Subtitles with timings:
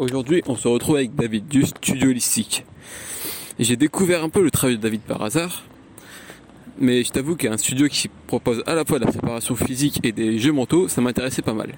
[0.00, 2.64] Aujourd'hui, on se retrouve avec David du Studio Holistique.
[3.58, 5.64] J'ai découvert un peu le travail de David par hasard,
[6.78, 10.12] mais je t'avoue qu'un studio qui propose à la fois de la préparation physique et
[10.12, 11.74] des jeux mentaux, ça m'intéressait pas mal.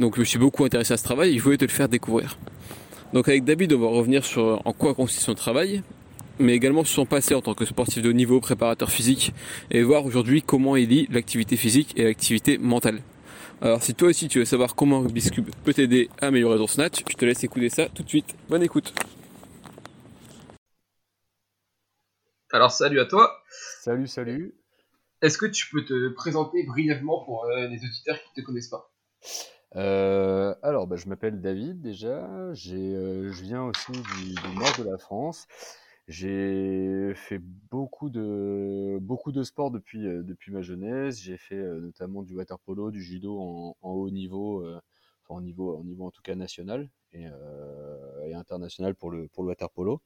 [0.00, 1.90] Donc je me suis beaucoup intéressé à ce travail et je voulais te le faire
[1.90, 2.38] découvrir.
[3.12, 5.82] Donc avec David, on va revenir sur en quoi consiste son travail,
[6.38, 9.34] mais également sur son passé en tant que sportif de haut niveau, préparateur physique,
[9.70, 13.02] et voir aujourd'hui comment il lie l'activité physique et l'activité mentale.
[13.62, 16.66] Alors si toi aussi tu veux savoir comment Rubik's Cube peut t'aider à améliorer ton
[16.66, 18.36] snatch, je te laisse écouter ça tout de suite.
[18.48, 18.92] Bonne écoute.
[22.52, 23.42] Alors salut à toi.
[23.80, 24.54] Salut, salut.
[25.22, 28.68] Est-ce que tu peux te présenter brièvement pour euh, les auditeurs qui ne te connaissent
[28.68, 28.92] pas?
[29.76, 32.52] Euh, alors, bah, je m'appelle David déjà.
[32.52, 35.46] J'ai, euh, je viens aussi du, du nord de la France.
[36.08, 41.20] J'ai fait beaucoup de beaucoup de sports depuis euh, depuis ma jeunesse.
[41.20, 44.80] J'ai fait euh, notamment du water polo, du judo en, en haut niveau, euh,
[45.24, 49.26] enfin en niveau en niveau en tout cas national et, euh, et international pour le
[49.28, 50.00] pour le water polo.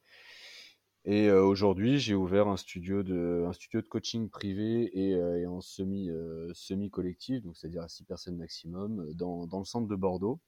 [1.04, 5.38] Et euh, aujourd'hui, j'ai ouvert un studio de un studio de coaching privé et, euh,
[5.40, 6.10] et en semi
[6.54, 10.40] semi collectif, donc c'est-à-dire à six personnes maximum, dans dans le centre de Bordeaux.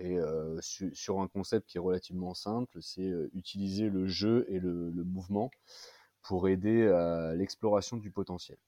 [0.00, 4.44] Et euh, su- sur un concept qui est relativement simple, c'est euh, utiliser le jeu
[4.48, 5.50] et le, le mouvement
[6.22, 8.58] pour aider à l'exploration du potentiel.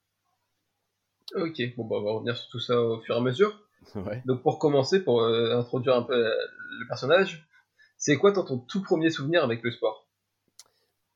[1.35, 3.59] Ok, bon bah on va revenir sur tout ça au fur et à mesure.
[3.97, 4.23] Ouais.
[4.27, 7.49] Donc pour commencer, pour euh, introduire un peu le personnage,
[7.97, 10.09] c'est quoi ton, ton tout premier souvenir avec le sport?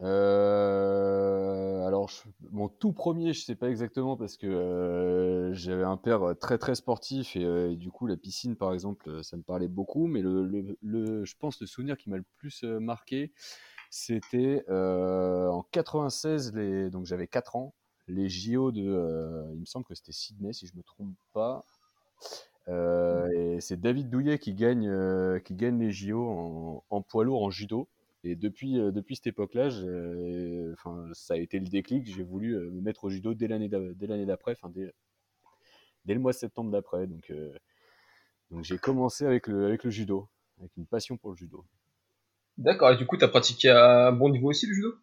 [0.03, 1.16] Euh,
[2.51, 6.75] mon tout premier, je sais pas exactement parce que euh, j'avais un père très très
[6.75, 10.07] sportif et, euh, du coup la piscine par exemple, euh, ça me parlait beaucoup.
[10.07, 13.33] Mais le, je pense le souvenir qui m'a le plus marqué,
[13.91, 17.75] c'était en 96, les, donc j'avais 4 ans,
[18.09, 21.65] les JO de, il me semble que c'était Sydney si je me trompe pas.
[22.69, 27.89] Et c'est David Douillet qui gagne, les JO en poids lourd en judo.
[28.29, 32.07] Et depuis, euh, depuis cette époque-là, j'ai- enfin, ça a été le déclic.
[32.07, 34.93] J'ai voulu euh, me mettre au judo dès l'année d'a- dès l'année d'après, enfin, dès,
[36.07, 37.07] dès le mois de septembre d'après.
[37.07, 37.53] Donc, euh,
[38.51, 40.29] donc j'ai commencé avec le, avec le judo,
[40.59, 41.67] avec une passion pour le judo.
[42.59, 44.95] D'accord, et du coup t'as pratiqué à un bon niveau aussi le judo?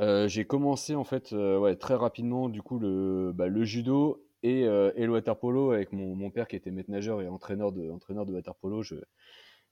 [0.00, 4.24] Euh, j'ai commencé en fait euh, ouais, très rapidement du coup le, bah, le judo
[4.42, 7.28] et, euh, et le water polo avec mon, mon père qui était maître nageur et
[7.28, 8.82] entraîneur de, entraîneur de water polo.
[8.82, 8.94] Je,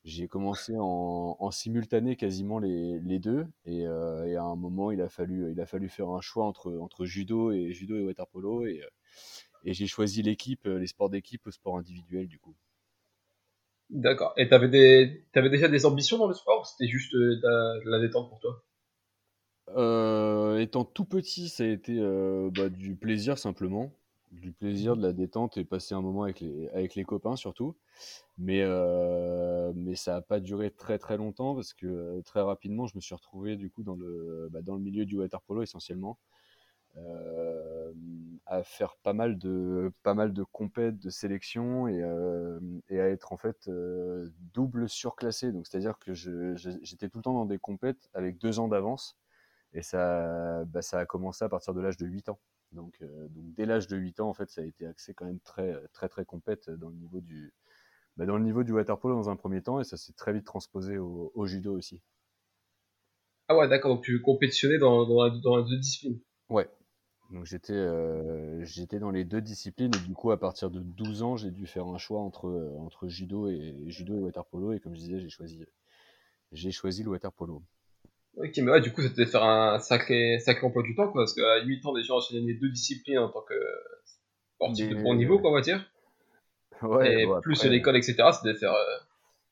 [0.06, 4.91] j'ai commencé en, en simultané quasiment les, les deux et, euh, et à un moment
[4.91, 8.05] il a fallu, il a fallu faire un choix entre, entre judo et judo et
[8.05, 8.83] water polo et,
[9.65, 12.56] et j'ai choisi l'équipe, euh, les sports d'équipe au sport individuel du coup.
[13.91, 15.27] D'accord, et t'avais des...
[15.33, 18.00] t'avais déjà des ambitions dans le sport ou c'était juste euh, de la, de la
[18.00, 18.65] détente pour toi?
[19.77, 23.93] Euh, étant tout petit, ça a été euh, bah, du plaisir simplement,
[24.32, 27.76] du plaisir, de la détente et passer un moment avec les, avec les copains surtout.
[28.38, 32.87] Mais, euh, mais ça n'a pas duré très très longtemps parce que euh, très rapidement,
[32.87, 35.62] je me suis retrouvé du coup dans le, bah, dans le milieu du water polo
[35.62, 36.19] essentiellement,
[36.98, 37.92] euh,
[38.47, 42.03] à faire pas mal de, pas mal de compètes, de sélections et,
[42.88, 43.70] et à être en fait
[44.54, 45.53] double surclassé.
[45.53, 49.16] Donc c'est-à-dire que j'étais tout le temps dans des compètes avec deux ans d'avance.
[49.75, 52.38] Et ça, bah, ça a commencé à partir de l'âge de 8 ans.
[52.76, 55.25] Donc, euh, donc dès l'âge de 8 ans, en fait, ça a été axé quand
[55.25, 57.53] même très, très, très compète dans le niveau du,
[58.16, 60.32] bah, dans le niveau du water polo dans un premier temps, et ça s'est très
[60.32, 62.03] vite transposé au, au judo aussi.
[63.48, 66.20] Ah ouais, d'accord, donc tu compétitionnais dans, dans, les deux disciplines.
[66.48, 66.69] Ouais.
[67.31, 71.22] Donc j'étais, euh, j'étais dans les deux disciplines, et du coup, à partir de 12
[71.22, 74.72] ans, j'ai dû faire un choix entre, euh, entre judo et judo et water polo,
[74.72, 75.64] et comme je disais, j'ai choisi,
[76.53, 77.62] j'ai choisi le water polo.
[78.37, 81.23] Ok, mais ouais, du coup, ça devait faire un sacré, sacré emploi du temps, quoi,
[81.23, 83.55] parce qu'à 8 ans, déjà, enchaîner les deux disciplines en tant que
[84.56, 85.85] sportif de bon niveau, quoi, on va dire.
[86.83, 88.99] Ouais, et bon, plus après- l'école, etc., devait faire euh,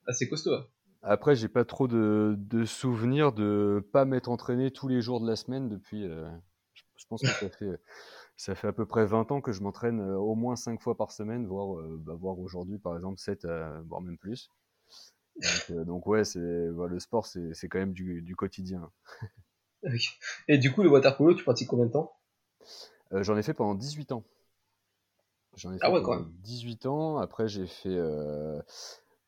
[0.07, 0.55] assez costaud.
[0.55, 0.67] hein.
[1.03, 5.27] Après, j'ai pas trop de, de souvenirs de pas m'être entraîné tous les jours de
[5.29, 6.05] la semaine depuis.
[6.05, 6.27] euh,
[6.75, 7.81] je, je pense que ça fait,
[8.37, 10.97] ça fait à peu près 20 ans que je m'entraîne euh, au moins 5 fois
[10.97, 14.51] par semaine, voire, euh, bah, voire aujourd'hui, par exemple, 7, euh, voire même plus.
[15.37, 18.91] Donc, euh, donc ouais, c'est, bah, le sport, c'est, c'est quand même du, du quotidien.
[20.49, 22.13] Et du coup, le water polo, tu pratiques combien de temps?
[23.13, 24.25] Euh, j'en ai fait pendant 18 ans.
[25.57, 27.19] J'en ai fait Ah ouais, quand pendant 18 ans.
[27.19, 28.61] Après, j'ai fait, euh,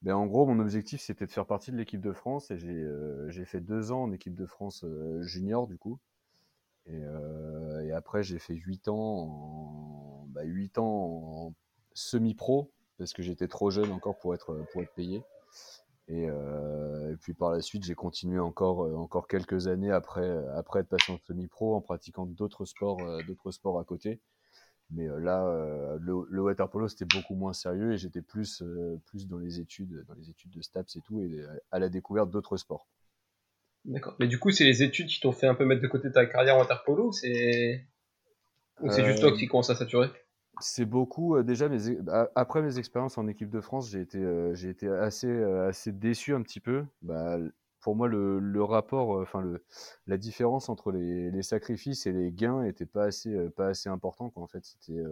[0.02, 3.44] ben, en gros, mon objectif, c'était de faire partie de l'équipe de France et j'ai
[3.44, 4.84] fait deux ans en équipe de France
[5.20, 5.98] junior, du coup.
[6.86, 7.02] Et,
[7.84, 11.54] et après, j'ai fait huit ans en, bah, 8 ans en
[11.94, 15.22] semi-pro parce que j'étais trop jeune encore pour être, pour être payé.
[16.08, 20.28] Et, euh, et, puis par la suite, j'ai continué encore, euh, encore quelques années après,
[20.54, 24.20] après être passé en semi-pro en pratiquant d'autres sports, euh, d'autres sports à côté.
[24.90, 28.62] Mais euh, là, le, le water polo c'était beaucoup moins sérieux et j'étais plus,
[29.06, 32.30] plus dans les études, dans les études de STAPS et tout, et à la découverte
[32.30, 32.86] d'autres sports.
[33.84, 34.14] D'accord.
[34.20, 36.26] Mais du coup, c'est les études qui t'ont fait un peu mettre de côté ta
[36.26, 37.84] carrière en water polo, c'est
[38.80, 40.10] ou c'est juste toi qui commence à saturer
[40.60, 41.42] c'est beaucoup.
[41.42, 41.98] déjà, mes,
[42.34, 44.24] après mes expériences en équipe de France, j'ai été,
[44.54, 46.84] j'ai été assez, assez déçu un petit peu.
[47.02, 47.38] Bah,
[47.80, 49.44] pour moi, le, le rapport, enfin
[50.06, 54.30] la différence entre les, les, sacrifices et les gains était pas assez, pas assez important.
[54.30, 54.42] Quoi.
[54.42, 55.02] En fait, c'était,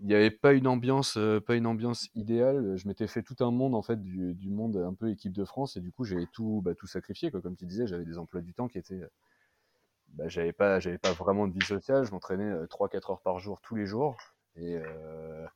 [0.00, 2.76] il n'y avait pas une ambiance, pas une ambiance idéale.
[2.76, 5.44] Je m'étais fait tout un monde en fait du, du, monde un peu équipe de
[5.44, 7.30] France et du coup, j'avais tout, bah, tout sacrifié.
[7.30, 7.40] Quoi.
[7.40, 9.02] Comme tu disais, j'avais des emplois du temps qui étaient
[10.14, 12.04] bah, j'avais pas j'avais pas vraiment de vie sociale.
[12.04, 14.16] Je m'entraînais 3-4 euh, heures par jour tous les jours.
[14.56, 15.46] Et euh,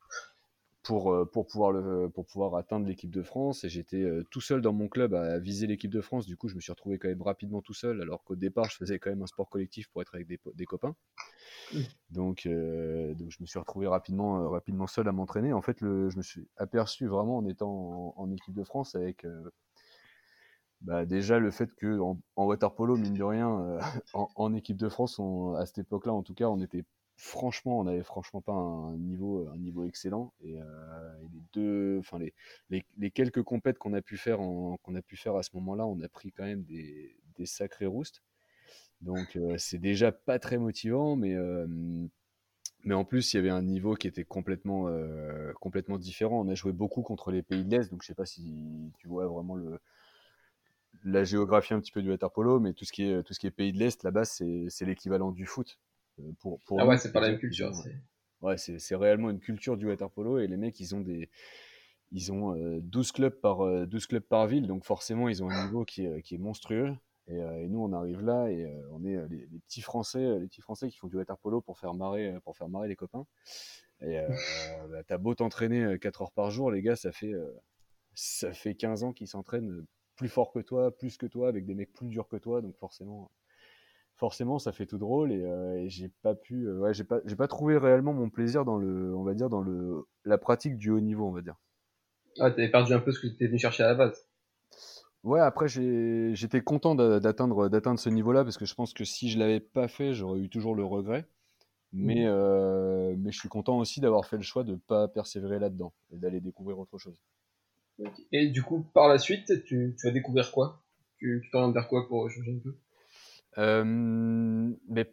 [0.83, 3.65] pour euh, pour pouvoir le pour pouvoir atteindre l'équipe de France.
[3.65, 6.27] Et j'étais tout seul dans mon club à viser l'équipe de France.
[6.27, 8.77] Du coup je me suis retrouvé quand même rapidement tout seul alors qu'au départ je
[8.77, 10.95] faisais quand même un sport collectif pour être avec des, des copains.
[11.73, 11.79] Mmh.
[12.11, 15.53] donc donc je me suis retrouvé rapidement rapidement seul à m'entraîner.
[15.53, 19.25] En fait le, je me suis aperçu vraiment en étant en, équipe de France avec
[20.83, 23.81] bah déjà le fait que en, water polo mine de rien euh,
[24.35, 25.21] en, équipe de France
[25.57, 26.85] à cette époque-là en tout cas on était
[27.17, 30.65] franchement on avait franchement pas un niveau un niveau excellent et, euh,
[31.33, 32.35] les deux enfin les,
[32.99, 36.01] les, quelques compètes qu'on a pu faire qu'on a pu faire à ce moment-là on
[36.01, 38.23] a pris quand même des, sacrés roustes
[39.01, 41.37] donc euh, c'est déjà pas très motivant mais
[42.85, 44.89] mais en plus, il y avait un niveau qui était complètement,
[45.61, 46.41] complètement différent.
[46.45, 49.07] On a joué beaucoup contre les pays de l'Est, donc je sais pas si tu
[49.07, 49.79] vois vraiment le,
[51.05, 53.41] la géographie un petit peu du water polo, mais tout ce qui est, tout ce
[53.41, 55.79] qui est pays de l'Est, là-bas, c'est l'équivalent du foot.
[56.21, 57.73] Euh, pour, pour ah ouais, c'est pas la même culture.
[58.41, 61.31] Ouais, c'est réellement une culture du water polo et les mecs, ils ont des.
[62.15, 65.49] Ils ont 12, euh, clubs par, 12 euh, clubs par ville, donc forcément, ils ont
[65.49, 66.95] un niveau qui est, qui est monstrueux.
[67.27, 70.91] Et, et, nous, on arrive là et on est les, petits Français, les petits Français
[70.91, 73.27] qui font du water polo pour faire marrer, pour faire marrer les copains.
[74.03, 74.21] Et
[74.91, 77.33] bah, t'as beau t'entraîner 4 heures par jour, les gars, ça fait,
[78.13, 79.87] ça fait 15 ans qu'ils s'entraînent
[80.17, 82.77] plus fort que toi, plus que toi, avec des mecs plus durs que toi, donc
[82.77, 83.31] forcément,
[84.17, 87.37] forcément, ça fait tout drôle et, euh, j'ai pas pu, euh, ouais, j'ai pas, j'ai
[87.37, 90.91] pas trouvé réellement mon plaisir dans le, on va dire dans le, la pratique du
[90.91, 91.57] haut niveau, on va dire.
[92.39, 94.27] Ah, t'avais perdu un peu ce que tu venu chercher à la base.
[95.23, 99.39] Ouais, après j'étais content d'atteindre d'atteindre ce niveau-là parce que je pense que si je
[99.39, 101.27] l'avais pas fait, j'aurais eu toujours le regret.
[101.93, 102.29] Mais, mmh.
[102.29, 106.17] euh, mais je suis content aussi d'avoir fait le choix de pas persévérer là-dedans et
[106.17, 107.21] d'aller découvrir autre chose.
[108.33, 110.83] Et du coup, par la suite, tu, vas découvrir quoi?
[111.19, 112.75] Tu t'orientes vers quoi pour changer un peu?
[113.59, 115.13] Euh, mais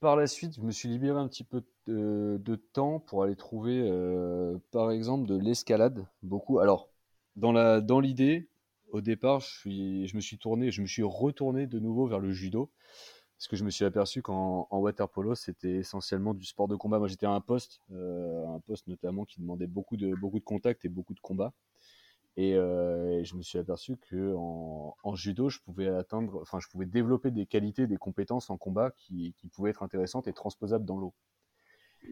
[0.00, 3.80] par la suite, je me suis libéré un petit peu de, temps pour aller trouver,
[3.84, 6.06] euh, par exemple, de l'escalade.
[6.22, 6.60] Beaucoup.
[6.60, 6.88] Alors,
[7.36, 8.48] dans la dans l'idée,
[8.92, 12.20] au départ, je, suis, je me suis tourné, je me suis retourné de nouveau vers
[12.20, 12.70] le judo,
[13.38, 16.98] parce que je me suis aperçu qu'en water polo, c'était essentiellement du sport de combat.
[16.98, 20.44] Moi, j'étais à un poste, euh, un poste notamment qui demandait beaucoup de beaucoup de
[20.44, 21.52] contacts et beaucoup de combats.
[22.38, 26.86] Euh, et, je me suis aperçu que en, judo, je pouvais atteindre, enfin, je pouvais
[26.86, 31.14] développer des qualités, des compétences en combat qui, pouvaient être intéressantes et transposables dans l'eau.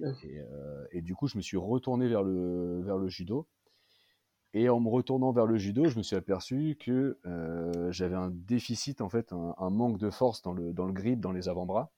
[0.03, 3.47] Euh, et, du coup, je me suis retourné vers le, vers le judo.
[4.55, 8.31] Et en me retournant vers le judo, je me suis aperçu que euh, j'avais un
[8.31, 11.49] déficit, en fait, un, un, manque de force dans le, dans le grip, dans les
[11.49, 11.93] avant-bras.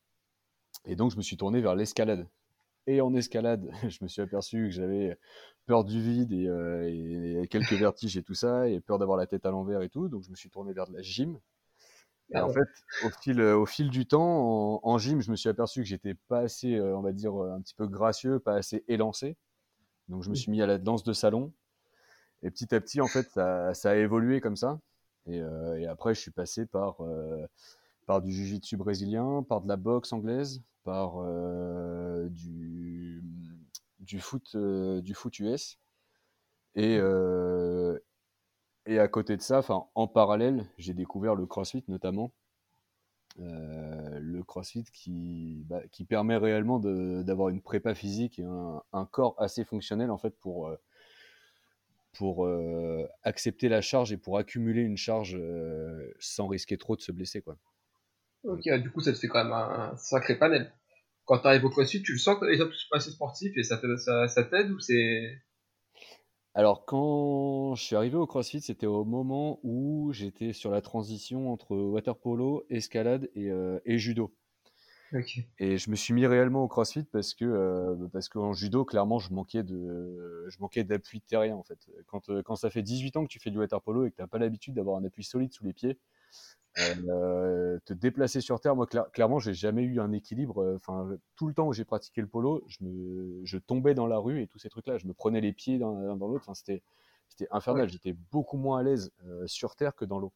[0.84, 2.26] Et donc, je me suis tourné vers l'escalade.
[2.86, 5.18] Et en escalade, je me suis aperçu que j'avais
[5.66, 9.46] peur du vide euh, et, quelques vertiges et tout ça, et peur d'avoir la tête
[9.46, 10.08] à l'envers et tout.
[10.08, 11.38] Donc je me suis tourné vers de la gym.
[12.32, 12.68] Et ah en fait,
[13.04, 16.40] au fil, au fil du temps, en, gym, je me suis aperçu que j'étais pas
[16.40, 19.36] assez, euh, on va dire, un petit peu gracieux, pas assez élancé.
[20.08, 21.52] Donc je me suis mis à la danse de salon.
[22.42, 24.80] Et petit à petit, en fait, ça, ça a évolué comme ça.
[25.26, 26.98] Et, euh, et, après, je suis passé par,
[28.06, 33.22] par du jiu-jitsu brésilien, par de la boxe anglaise, par euh, du,
[33.98, 35.78] du, foot, euh, du foot US.
[36.74, 37.98] Et, euh,
[38.86, 39.62] et à côté de ça,
[39.94, 42.32] en parallèle, j'ai découvert le CrossFit notamment.
[43.38, 49.34] le CrossFit qui, bah, qui permet réellement d'avoir une prépa physique et un, un, corps
[49.38, 50.70] assez fonctionnel en fait pour,
[52.12, 52.48] pour
[53.22, 55.38] accepter la charge et pour accumuler une charge
[56.18, 57.42] sans risquer trop de se blesser.
[57.42, 57.56] Quoi.
[58.44, 60.72] Ok, du coup, ça te fait quand même un, sacré panel.
[61.24, 63.76] Quand tu arrives au CrossFit, tu le sens que tu es assez sportif et ça
[63.76, 65.42] t'aide ça, ça ou c'est.
[66.54, 71.52] Alors, quand je suis arrivé au CrossFit, c'était au moment où j'étais sur la transition
[71.52, 74.34] entre water polo, escalade et, euh, et judo.
[75.12, 75.38] Ok.
[75.58, 79.18] Et je me suis mis réellement au CrossFit parce que euh, parce qu'en judo, clairement,
[79.18, 81.78] je manquais de je manquais d'appui terrien en fait.
[82.06, 84.16] Quand, euh, quand ça fait 18 ans que tu fais du water polo et que
[84.16, 85.98] tu n'as pas l'habitude d'avoir un appui solide sous les pieds,
[86.78, 90.62] euh, te déplacer sur terre, moi cla- clairement, j'ai jamais eu un équilibre.
[90.62, 94.06] euh, Enfin, tout le temps où j'ai pratiqué le polo, je me je tombais dans
[94.06, 96.44] la rue et tous ces trucs-là, je me prenais les pieds dans l'un dans l'autre.
[96.44, 96.82] Enfin, c'était
[97.28, 97.84] c'était infernal.
[97.86, 97.88] Ouais.
[97.88, 100.32] J'étais beaucoup moins à l'aise euh, sur terre que dans l'eau.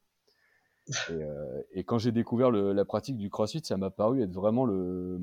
[1.08, 4.32] Et, euh, et quand j'ai découvert le- la pratique du CrossFit, ça m'a paru être
[4.32, 5.18] vraiment le,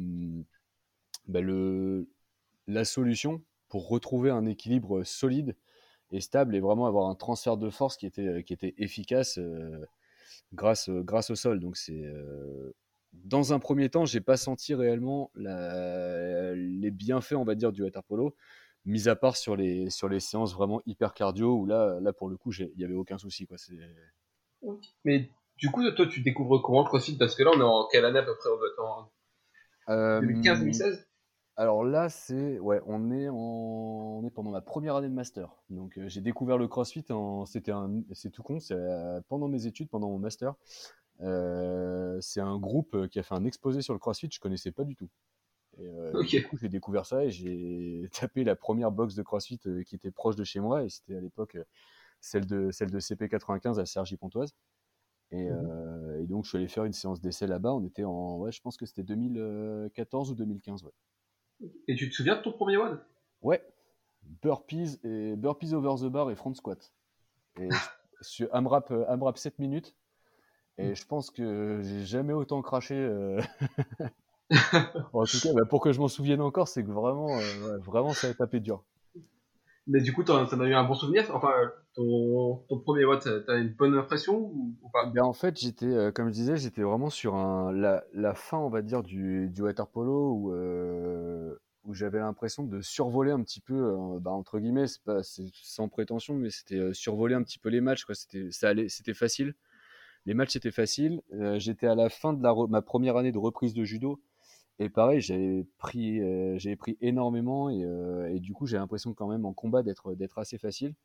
[1.28, 2.08] bah, le,
[2.68, 5.56] la solution pour retrouver un équilibre solide
[6.12, 9.86] et stable et vraiment avoir un transfert de force qui était, qui était efficace euh,
[10.54, 11.60] grâce, grâce au sol.
[11.60, 12.74] Donc c'est euh,
[13.14, 17.84] dans un premier temps, j'ai pas senti réellement la- les bienfaits, on va dire, du
[17.84, 18.36] water polo,
[18.86, 22.30] mis à part sur les, sur les séances vraiment hyper cardio où là, là pour
[22.30, 23.46] le coup, il n'y avait aucun souci.
[23.48, 23.58] Quoi.
[23.58, 23.78] C'est-
[25.06, 27.18] Mais du coup, toi, tu découvres comment le CrossFit?
[27.18, 29.10] Parce que là, on est en quelle année à peu près On doit
[29.88, 31.08] en Euh, 2015-2016
[31.58, 35.54] Alors là, c'est ouais, on est en, on est pendant ma première année de master.
[35.70, 39.48] Donc euh, j'ai découvert le CrossFit en, c'était un, c'est tout con, c'est euh, pendant
[39.48, 40.56] mes études, pendant mon master.
[41.22, 44.84] Euh, c'est un groupe qui a fait un exposé sur le CrossFit, je connaissais pas
[44.86, 45.10] du tout.
[45.78, 45.90] Et.
[46.24, 50.12] Du coup, j'ai découvert ça et j'ai tapé la première box de CrossFit qui était
[50.12, 51.58] proche de chez moi et c'était à l'époque
[52.22, 54.54] celle de celle de CP95 à Sergi Pontoise.
[55.32, 57.74] Et, euh, et donc je suis allé faire une séance d'essai là-bas.
[57.74, 60.92] On était en, ouais, je pense que c'était 2014 ou 2015, ouais.
[61.88, 63.00] Et tu te souviens de ton premier one?
[63.42, 63.64] Ouais,
[64.42, 66.92] burpees et burpees over the bar et front squat.
[67.60, 67.70] Et
[68.22, 69.96] sur AMRAP, euh, AMRAP 7 minutes.
[70.78, 72.96] Et je pense que j'ai jamais autant craché.
[72.96, 73.40] euh,
[75.14, 77.78] en tout cas, bah, pour que je m'en souvienne encore, c'est que vraiment, euh, ouais,
[77.86, 78.84] vraiment, ça a tapé dur.
[79.88, 81.26] Mais du coup, t'en as eu un bon souvenir?
[81.34, 81.54] Enfin,
[81.96, 84.52] ton, ton premier one, t'as une bonne impression
[85.14, 88.58] Ben, en fait, j'étais, euh, comme je disais, j'étais vraiment sur un, la, la fin,
[88.58, 93.60] on va dire, du, du water où, euh, où j'avais l'impression de survoler un petit
[93.60, 97.44] peu, euh, bah, entre guillemets, c'est pas, c'est sans prétention, mais c'était euh, survoler un
[97.44, 98.06] petit peu les matchs.
[98.14, 99.56] C'était, ça allait, c'était facile.
[100.26, 101.22] Les matchs étaient faciles.
[101.34, 104.22] Euh, j'étais à la fin de la ma première année de reprise de judo.
[104.82, 109.28] Et pareil, j'avais pris, euh, pris énormément et, euh, et du coup, j'ai l'impression quand
[109.28, 110.96] même en combat d'être, assez facile.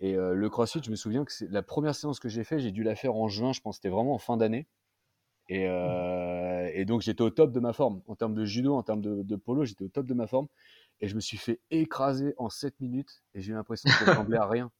[0.00, 2.60] Et euh, le CrossFit, je me souviens que c'est la première séance que j'ai fait,
[2.60, 4.66] j'ai dû la faire en juin, je pense c'était vraiment en fin d'année.
[5.50, 5.66] Et,
[6.86, 8.00] donc j'étais au top de ma forme.
[8.06, 10.48] En termes de judo, en termes de, polo, j'étais au top de ma forme.
[11.02, 14.38] Et je me suis fait écraser en 7 minutes et j'ai l'impression que je ressemblais
[14.38, 14.72] à rien.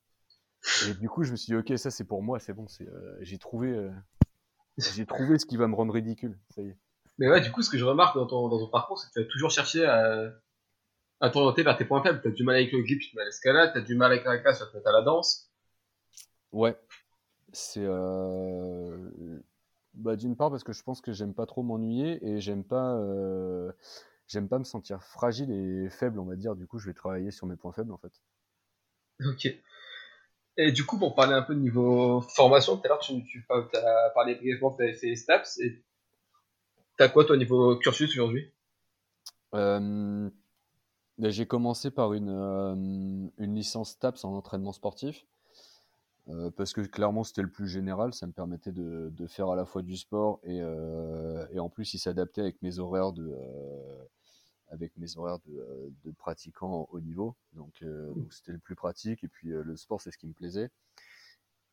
[0.88, 2.64] Et du coup, je me suis dit, ok, ça c'est pour moi, c'est bon,
[3.20, 3.90] j'ai trouvé,
[4.78, 6.38] j'ai trouvé ce qui va me rendre ridicule.
[6.48, 6.78] Ça y est.
[7.18, 9.12] Mais ouais, du coup, ce que je remarque dans ton, dans ton parcours, c'est que
[9.12, 10.33] tu as toujours cherché à,
[11.21, 12.21] à t'orienter vers tes points faibles.
[12.21, 13.94] Tu as du mal avec le grip, tu te mets à l'escalade, tu as du
[13.94, 15.50] mal avec la classe, tu à la danse.
[16.52, 16.76] Ouais,
[17.52, 19.11] c'est euh,
[19.94, 22.97] bah, d'une part parce que je pense que j'aime pas trop m'ennuyer et j'aime pas
[22.97, 23.73] euh,
[24.28, 26.54] j'aime pas me sentir fragile et faible, on va dire.
[26.56, 28.12] Du coup, je vais travailler sur mes points faibles en fait.
[29.25, 29.49] Ok.
[30.56, 33.44] Et du coup, pour parler un peu de niveau formation, tout à l'heure, tu, tu
[33.50, 35.59] as parlé brièvement que tu avais fait STAPS.
[35.59, 35.85] Et
[36.96, 38.50] t'as quoi, toi, niveau cursus aujourd'hui?
[39.54, 40.30] Euh,
[41.18, 45.24] ben, j'ai commencé par une, euh, une licence TAPS en entraînement sportif.
[46.28, 49.56] euh, parce que clairement c'était le plus général, ça me permettait de, de faire à
[49.56, 50.58] la fois du sport et,
[51.52, 53.30] et en plus il s'adaptait avec mes horaires de,
[54.68, 57.34] avec mes horaires de, de pratiquant au niveau.
[57.52, 60.26] Donc euh, donc c'était le plus pratique et puis euh, le sport c'est ce qui
[60.26, 60.70] me plaisait.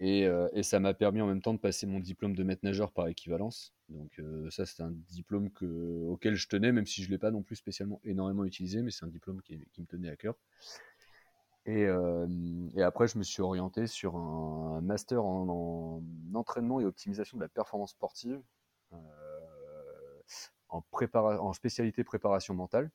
[0.04, 2.66] Et, euh, et ça m'a permis en même temps de passer mon diplôme de maître
[2.66, 3.72] nageur par équivalence.
[3.90, 7.20] Donc euh, ça c'est un diplôme que, auquel je tenais, même si je ne l'ai
[7.20, 10.16] pas non plus spécialement énormément utilisé, mais c'est un diplôme qui, qui me tenait à
[10.16, 10.34] cœur.
[11.68, 12.26] Et, euh,
[12.76, 17.44] et après, je me suis orienté sur un master en, en entraînement et optimisation de
[17.44, 18.42] la performance sportive,
[20.70, 22.90] en, spécialité préparation mentale.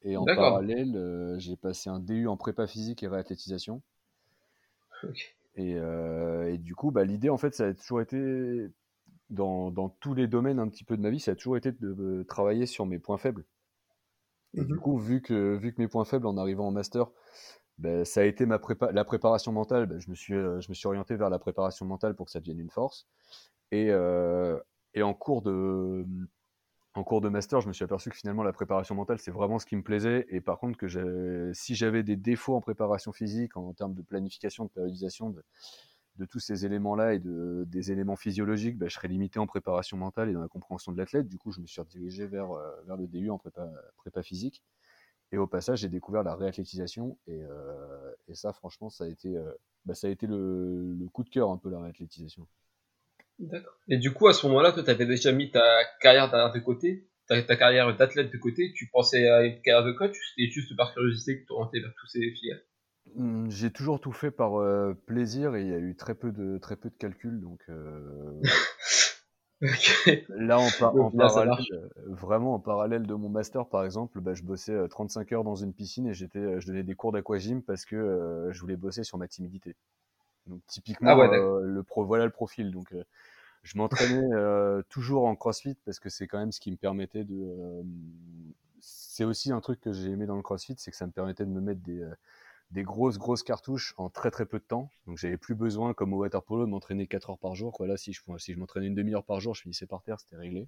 [0.00, 3.82] Et en parallèle, j'ai passé un DU en prépa physique et réathlétisation.
[5.60, 8.68] Et, euh, et du coup, bah, l'idée, en fait, ça a toujours été,
[9.30, 11.72] dans, dans tous les domaines un petit peu de ma vie, ça a toujours été
[11.72, 13.44] de, travailler sur mes points faibles.
[14.54, 14.80] Et du Mhm.
[14.80, 17.10] coup, vu que, vu que mes points faibles en arrivant en master,
[17.78, 20.68] ben, ça a été ma prépa la préparation mentale, ben, je, me suis, euh, je
[20.70, 23.08] me suis orienté vers la préparation mentale pour que ça devienne une force.
[23.72, 24.58] Et, euh,
[24.94, 26.06] et en, cours de,
[26.94, 29.58] en cours de master, je me suis aperçu que finalement la préparation mentale, c'est vraiment
[29.58, 30.26] ce qui me plaisait.
[30.28, 34.64] Et par contre, que si j'avais des défauts en préparation physique, en, termes de planification,
[34.64, 35.44] de périodisation, de,
[36.16, 39.96] de tous ces éléments-là et de, des éléments physiologiques, ben, je serais limité en préparation
[39.96, 41.28] mentale et dans la compréhension de l'athlète.
[41.28, 44.62] Du coup, je me suis redirigé vers, euh, vers le DU en prépa, physique.
[45.32, 47.16] Et au passage, j'ai découvert la réathlétisation.
[47.28, 47.40] Et,
[48.26, 49.40] et, ça, franchement, ça a été,
[49.84, 52.48] bah, ça a été le, le, coup de cœur un peu, la réathlétisation.
[53.40, 53.72] D'accord.
[53.88, 56.60] Et du coup, à ce moment-là, toi, tu avais déjà mis ta carrière derrière de
[56.60, 60.22] côté, ta, ta carrière d'athlète de côté, tu pensais à une carrière de coach ou
[60.36, 62.60] c'était juste par curiosité que tu orientais vers tous ces filières?
[63.14, 64.52] Mmh, J'ai toujours tout fait par
[65.06, 67.40] plaisir et il y a eu très peu de, très peu de calculs.
[67.40, 68.40] Donc, euh...
[70.30, 74.88] Là, en, parallèle, euh, vraiment en parallèle de mon master, par exemple, bah, je bossais
[74.88, 78.60] 35 heures dans une piscine et j'étais, je donnais des cours d'aquagym parce que je
[78.60, 79.76] voulais bosser sur ma timidité.
[80.46, 82.70] Donc typiquement, ah le pro, voilà le profil.
[82.70, 82.94] Donc
[83.62, 87.24] je m'entraînais euh, toujours en crossfit parce que c'est quand même ce qui me permettait
[87.24, 87.36] de.
[87.36, 87.82] Euh,
[88.80, 91.44] c'est aussi un truc que j'ai aimé dans le crossfit, c'est que ça me permettait
[91.44, 92.14] de me mettre des, euh,
[92.70, 94.90] des grosses, grosses cartouches en très, très peu de temps.
[95.06, 97.72] Donc j'avais plus besoin, comme au water polo, de m'entraîner 4 heures par jour.
[97.72, 97.86] Quoi.
[97.86, 100.36] Là, si je, si je m'entraînais une demi-heure par jour, je finissais par terre, c'était
[100.36, 100.66] réglé.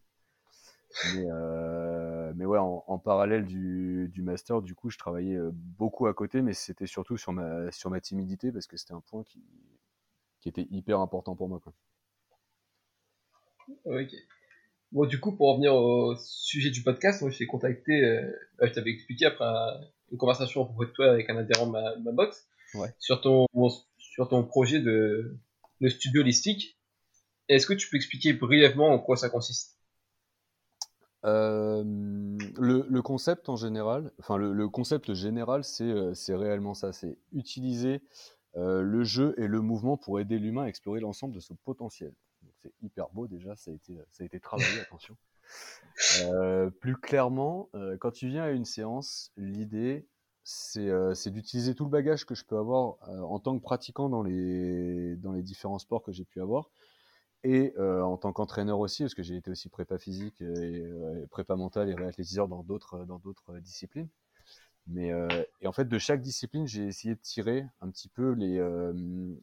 [1.14, 1.24] Mais,
[2.34, 6.42] mais ouais, en, en parallèle du, du, master, du coup, je travaillais beaucoup à côté,
[6.42, 9.42] mais c'était surtout sur ma, sur ma timidité parce que c'était un point qui,
[10.40, 11.60] qui était hyper important pour moi.
[11.60, 11.72] Quoi.
[13.84, 14.14] Ok.
[14.92, 18.66] Bon, du coup, pour revenir au sujet du podcast, moi, je t'ai contacté, euh, bah,
[18.66, 19.44] je t'avais expliqué après
[20.10, 22.46] une conversation à propos de toi avec un adhérent de ma, box,
[22.98, 23.46] sur, ton,
[23.96, 25.38] sur ton projet de,
[25.80, 26.78] de studio holistique.
[27.48, 29.78] Est-ce que tu peux expliquer brièvement en quoi ça consiste?
[31.24, 31.84] Euh,
[32.58, 37.16] le, le, concept en général, enfin le, le concept général, c'est euh, réellement ça, c'est
[37.32, 38.02] utiliser
[38.56, 42.12] euh, le jeu et le mouvement pour aider l'humain à explorer l'ensemble de son potentiel
[42.62, 45.16] c'est hyper beau déjà, ça a été, ça a été travaillé, attention.
[46.22, 50.06] Euh, plus clairement, euh, quand tu viens à une séance, l'idée,
[50.44, 54.22] c'est euh, d'utiliser tout le bagage que je peux avoir en tant que pratiquant dans
[54.22, 56.70] les, dans les différents sports que j'ai pu avoir,
[57.44, 60.82] et en tant qu'entraîneur aussi, parce que j'ai été aussi prépa physique, et,
[61.30, 63.04] prépa mentale et réathlétiseur dans d'autres
[63.60, 64.08] disciplines.
[64.86, 65.28] Mais euh,
[65.60, 68.92] et en fait, de chaque discipline, j'ai essayé de tirer un petit peu les, euh,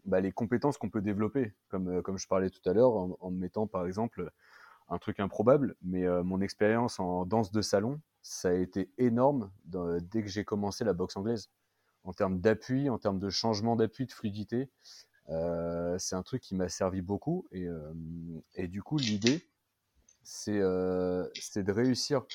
[0.05, 3.31] bah, les compétences qu'on peut développer, comme, euh, comme je parlais tout à l'heure, en,
[3.31, 4.31] mettant par exemple
[4.89, 5.75] un truc improbable.
[5.81, 10.83] Mais mon expérience en danse de salon, ça a été énorme dès que j'ai commencé
[10.83, 11.49] la boxe anglaise.
[12.03, 14.69] En termes d'appui, en termes de changement d'appui, de fluidité,
[15.27, 17.45] c'est un truc qui m'a servi beaucoup.
[17.51, 17.67] Et,
[18.55, 19.45] et du coup, l'idée,
[20.23, 22.25] c'est de réussir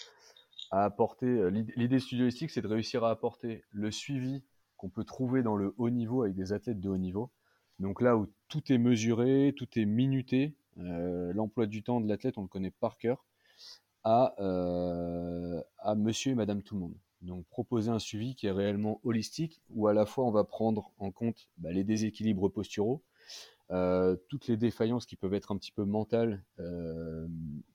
[0.75, 1.27] à apporter.
[1.27, 4.43] Euh, l'idée studioistique, c'est de réussir à apporter le suivi
[4.77, 7.31] qu'on peut trouver dans le haut niveau avec des athlètes de haut niveau.
[7.79, 12.39] Donc là où tout est mesuré, tout est minuté, euh, l'emploi du temps de l'athlète,
[12.39, 13.25] on le connaît par cœur,
[14.03, 16.97] à, euh, à monsieur et madame tout le monde.
[17.21, 20.93] Donc proposer un suivi qui est réellement holistique, où à la fois on va prendre
[20.99, 23.03] en compte bah, les déséquilibres posturaux,
[23.71, 27.27] euh, toutes les défaillances qui peuvent être un petit peu mentales, euh,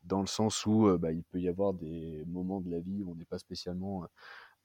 [0.04, 3.02] dans le sens où euh, bah, il peut y avoir des moments de la vie
[3.02, 4.06] où on n'est pas spécialement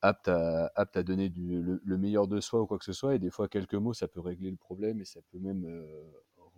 [0.02, 3.48] apte à, donner le, meilleur de soi ou quoi que ce soit, et des fois
[3.48, 5.66] quelques mots, ça peut régler le problème et ça peut même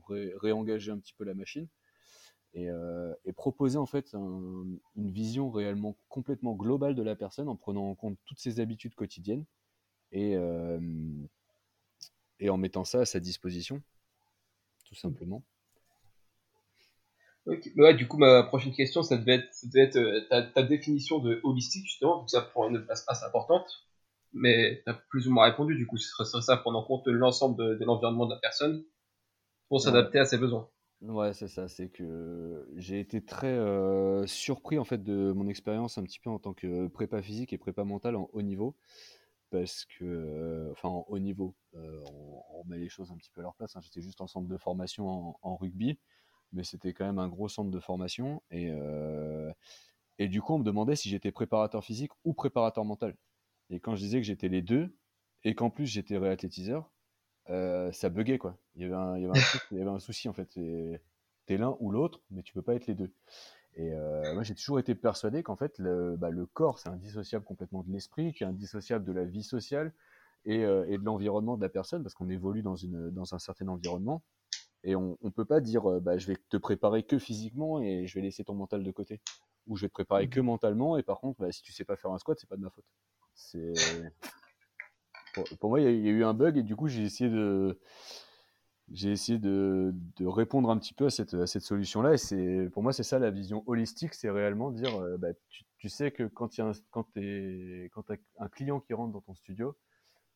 [0.09, 1.69] réengager un petit peu la machine.
[2.55, 2.69] Et,
[3.37, 8.19] proposer en fait une vision réellement complètement globale de la personne en prenant en compte
[8.25, 9.45] toutes ses habitudes quotidiennes
[10.11, 10.81] et en
[12.57, 13.81] mettant ça à sa disposition
[14.97, 15.45] tout simplement.
[17.47, 21.21] Ouais, du coup, ma prochaine question, ça devait être, ça devait être euh, ta, définition
[21.21, 23.85] de holistique, justement, vu que ça prend une place assez importante.
[24.33, 27.07] Mais tu as plus ou moins répondu, du coup, ce serait ça, prendre en compte
[27.07, 28.85] l'ensemble de, l'environnement de la personne
[29.69, 30.69] pour s'adapter à ses besoins.
[31.03, 35.99] Ouais, c'est ça, c'est que j'ai été très euh, surpris en fait de mon expérience
[35.99, 38.75] un petit peu en tant que prépa physique et prépa mentale en haut niveau
[39.51, 42.03] parce que, enfin, au niveau, euh,
[42.51, 43.77] on, met les choses un petit peu à leur place.
[43.77, 43.81] Hein.
[43.83, 45.99] J'étais juste en centre de formation en, rugby,
[46.53, 48.43] mais c'était quand même un gros centre de formation.
[48.51, 48.73] Et,
[50.19, 53.17] et du coup, on me demandait si j'étais préparateur physique ou préparateur mental.
[53.71, 54.97] Et quand je disais que j'étais les deux,
[55.45, 56.91] et qu'en plus j'étais réathlétiseur,
[57.47, 58.59] ça buguait quoi.
[58.75, 60.59] Il y avait un, il y avait un, il y avait un souci en fait.
[61.47, 63.13] T'es l'un ou l'autre, mais tu peux pas être les deux.
[63.77, 67.45] Et euh, moi, j'ai toujours été persuadé qu'en fait, le, bah, le corps, c'est indissociable
[67.45, 69.93] complètement de l'esprit, qui est indissociable de la vie sociale
[70.47, 72.75] et, euh, de l'environnement de la personne, parce qu'on évolue dans,
[73.35, 74.23] un certain environnement.
[74.83, 78.07] Et on ne peut pas dire, euh, bah, je vais te préparer que physiquement et
[78.07, 79.21] je vais laisser ton mental de côté.
[79.67, 81.97] Ou je vais te préparer que mentalement, et par contre, bah, si tu sais pas
[81.97, 82.85] faire un squat, c'est pas de ma faute.
[85.61, 87.79] Pour, moi, il y, a eu un bug, et du coup, j'ai essayé de
[88.93, 92.17] j'ai essayé de, répondre un petit peu à cette, solution-là.
[92.17, 95.89] C'est, pour moi, c'est ça la vision holistique, c'est réellement dire, euh, bah, tu, tu,
[95.89, 96.51] sais que quand
[96.91, 99.77] quand as un client qui rentre dans ton studio,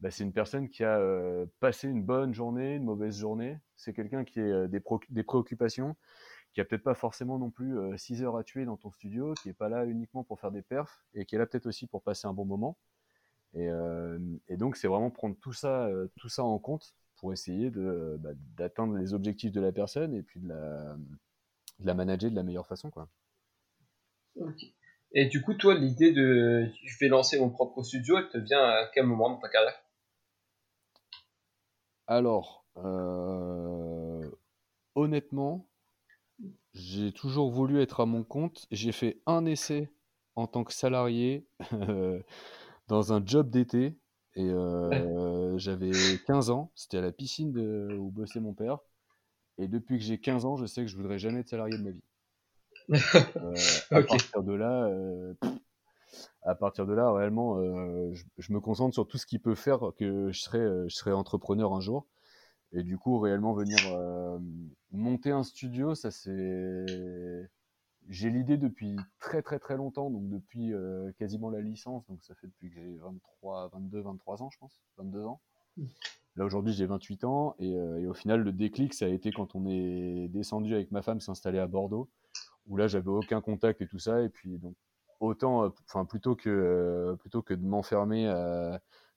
[0.00, 3.58] bah, c'est une personne qui a euh, passé une bonne journée, une mauvaise journée.
[3.76, 4.80] C'est quelqu'un qui a euh, des,
[5.22, 5.94] préoccupations,
[6.52, 9.50] qui a peut-être pas forcément non plus 6 heures à tuer dans ton studio, qui
[9.50, 12.02] est pas là uniquement pour faire des perfs et qui est là peut-être aussi pour
[12.02, 12.76] passer un bon moment.
[13.54, 13.68] Et,
[14.56, 15.88] donc, c'est vraiment prendre tout ça
[16.38, 20.48] en compte pour essayer de, bah, d'atteindre les objectifs de la personne et puis de
[20.48, 20.96] la,
[21.78, 22.90] de la manager de la meilleure façon.
[22.90, 23.09] Quoi.
[25.12, 28.62] Et du coup, toi, l'idée de je vais lancer mon propre studio, elle te vient
[28.62, 29.78] à quel moment dans ta carrière?
[32.06, 32.64] Alors,
[34.94, 35.68] honnêtement,
[36.72, 38.66] j'ai toujours voulu être à mon compte.
[38.70, 39.92] J'ai fait un essai
[40.37, 41.46] en tant que salarié
[42.88, 43.94] dans un job d'été.
[44.37, 45.93] Et euh, j'avais
[46.27, 46.71] 15 ans.
[46.75, 48.79] C'était à la piscine de, où bossait mon père.
[49.59, 51.83] Et depuis que j'ai 15 ans, je sais que je voudrais jamais être salarié de
[51.83, 52.03] ma vie.
[53.37, 53.55] Euh,
[53.93, 55.35] à partir de là, euh,
[56.43, 57.57] à partir de là, réellement,
[58.12, 61.12] je, je, me concentre sur tout ce qui peut faire que je serai, je serai
[61.12, 62.09] entrepreneur un jour.
[62.73, 63.79] Et du coup, réellement venir
[64.90, 67.49] monter un studio, ça c'est
[68.11, 72.35] j'ai l'idée depuis très très très longtemps, donc depuis euh, quasiment la licence, donc ça
[72.35, 75.40] fait depuis que j'ai 23, 22, 23 ans, je pense, 22 ans.
[75.77, 75.85] Mmh.
[76.37, 79.31] Là aujourd'hui j'ai 28 ans et, euh, et, au final le déclic ça a été
[79.31, 82.11] quand on est descendu avec ma femme s'installer à Bordeaux,
[82.66, 84.75] où là j'avais aucun contact et tout ça, et puis donc
[85.20, 88.27] autant, euh, enfin plutôt que plutôt que de m'enfermer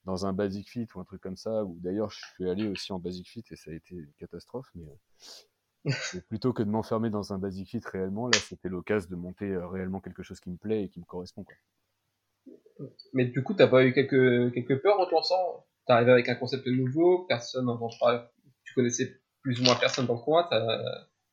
[0.05, 2.93] dans un basic fit ou un truc comme ça, ou d'ailleurs je suis allé aussi
[2.93, 4.85] en basic fit et ça a été une catastrophe, mais
[6.29, 9.67] plutôt que de m'enfermer dans un basic fit réellement, là, c'était l'occasion de monter euh,
[9.67, 11.43] réellement quelque chose qui me plaît et qui me correspond.
[11.43, 11.55] Quoi.
[13.13, 15.65] Mais du coup, t'as pas eu quelques, quelques peurs en te lançant?
[15.85, 17.89] T'es arrivé avec un concept nouveau, personne n'en
[18.63, 20.61] tu connaissais plus ou moins personne dans le coin, t'as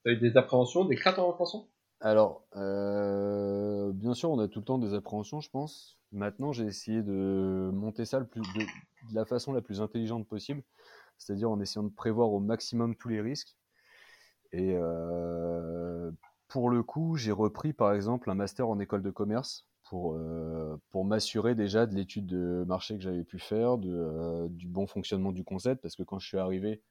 [0.07, 1.69] as eu des appréhensions, des craintes en lançant
[2.01, 5.99] Alors, euh, bien sûr, on a tout le temps des appréhensions, je pense.
[6.11, 10.27] Maintenant, j'ai essayé de monter ça le plus, de, de la façon la plus intelligente
[10.27, 10.63] possible,
[11.19, 13.57] c'est-à-dire en essayant de prévoir au maximum tous les risques
[14.53, 16.11] et euh,
[16.49, 20.77] pour le coup, j'ai repris par exemple un master en école de commerce pour, euh,
[20.91, 25.33] pour m'assurer déjà de l'étude de marché que j'avais pu faire, euh, du bon fonctionnement
[25.33, 26.83] du concept, parce que quand je suis arrivé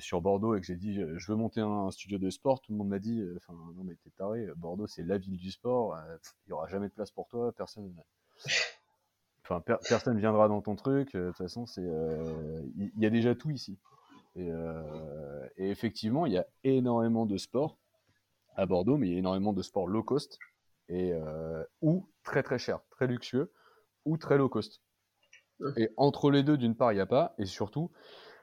[0.00, 2.76] sur Bordeaux et que j'ai dit je veux monter un, studio de sport, tout le
[2.76, 5.96] monde m'a dit non mais t'es taré, Bordeaux c'est la ville du sport,
[6.46, 7.90] il y aura jamais de place pour toi, personne
[9.42, 11.88] enfin personne viendra dans ton truc, de toute façon c'est
[12.76, 13.78] il y, a déjà tout ici.
[14.36, 17.78] Euh, et, effectivement, il y a énormément de sports
[18.56, 20.38] à Bordeaux, mais il y a énormément de sports low cost
[20.88, 23.52] et euh, ou très très cher, très luxueux
[24.04, 24.82] ou très low cost.
[25.76, 27.90] Et entre les deux, d'une part, il n'y a pas, et surtout,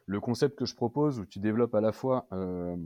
[0.06, 2.78] le concept que je propose où tu développes à la fois euh,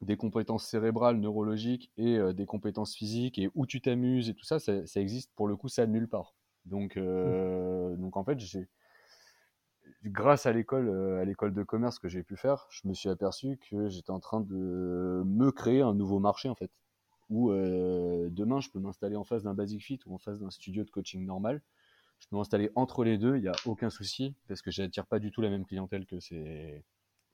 [0.00, 4.58] des compétences cérébrales, neurologiques et des compétences physiques et où tu t'amuses et tout ça,
[4.58, 6.34] ça, existe pour le coup ça nulle part.
[6.64, 7.96] Donc, mmh.
[7.96, 8.68] donc en fait, j'ai
[10.04, 13.08] grâce à l'école, euh, à l'école de commerce que j'ai pu faire, je me suis
[13.08, 16.70] aperçu que j'étais en train de me créer un nouveau marché en fait.
[17.30, 20.50] Où euh, demain je peux m'installer en face d'un Basic Fit ou en face d'un
[20.50, 21.62] studio de coaching normal.
[22.20, 25.18] Je peux m'installer entre les deux, il n'y a aucun souci parce que j'attire pas
[25.18, 26.84] du tout la même clientèle que ces,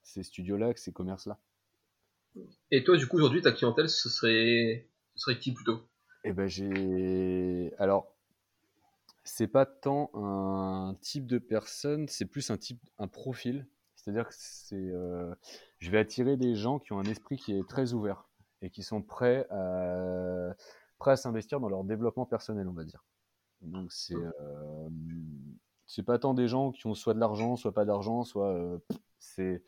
[0.02, 1.38] ces studios-là, que ces commerces-là.
[2.70, 5.80] Et toi, du coup, aujourd'hui, ta clientèle, ce serait, ce serait qui plutôt?
[6.24, 7.72] Eh ben, j'ai.
[7.78, 8.14] Alors,
[9.24, 13.66] c'est pas tant un type de personne, c'est plus un type, un profil.
[13.96, 15.35] C'est-à-dire que c'est, euh,
[15.78, 18.28] je vais attirer des gens qui ont un esprit qui est très ouvert
[18.62, 20.54] et qui sont prêts à,
[20.98, 23.04] prêts à s'investir dans leur développement personnel, on va dire.
[23.61, 24.88] Donc c'est, euh,
[25.87, 28.78] c'est pas tant des gens qui ont soit de l'argent, soit pas d'argent, soit euh,
[29.18, 29.62] c'est,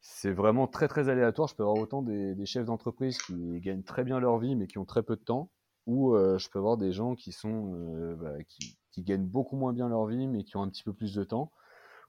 [0.00, 1.48] c'est vraiment très très aléatoire.
[1.48, 4.66] Je peux avoir autant des, des chefs d'entreprise qui gagnent très bien leur vie mais
[4.66, 5.50] qui ont très peu de temps,
[5.86, 9.56] ou euh, je peux avoir des gens qui sont euh, bah, qui, qui, gagnent beaucoup
[9.56, 11.52] moins bien leur vie mais qui ont un petit peu plus de temps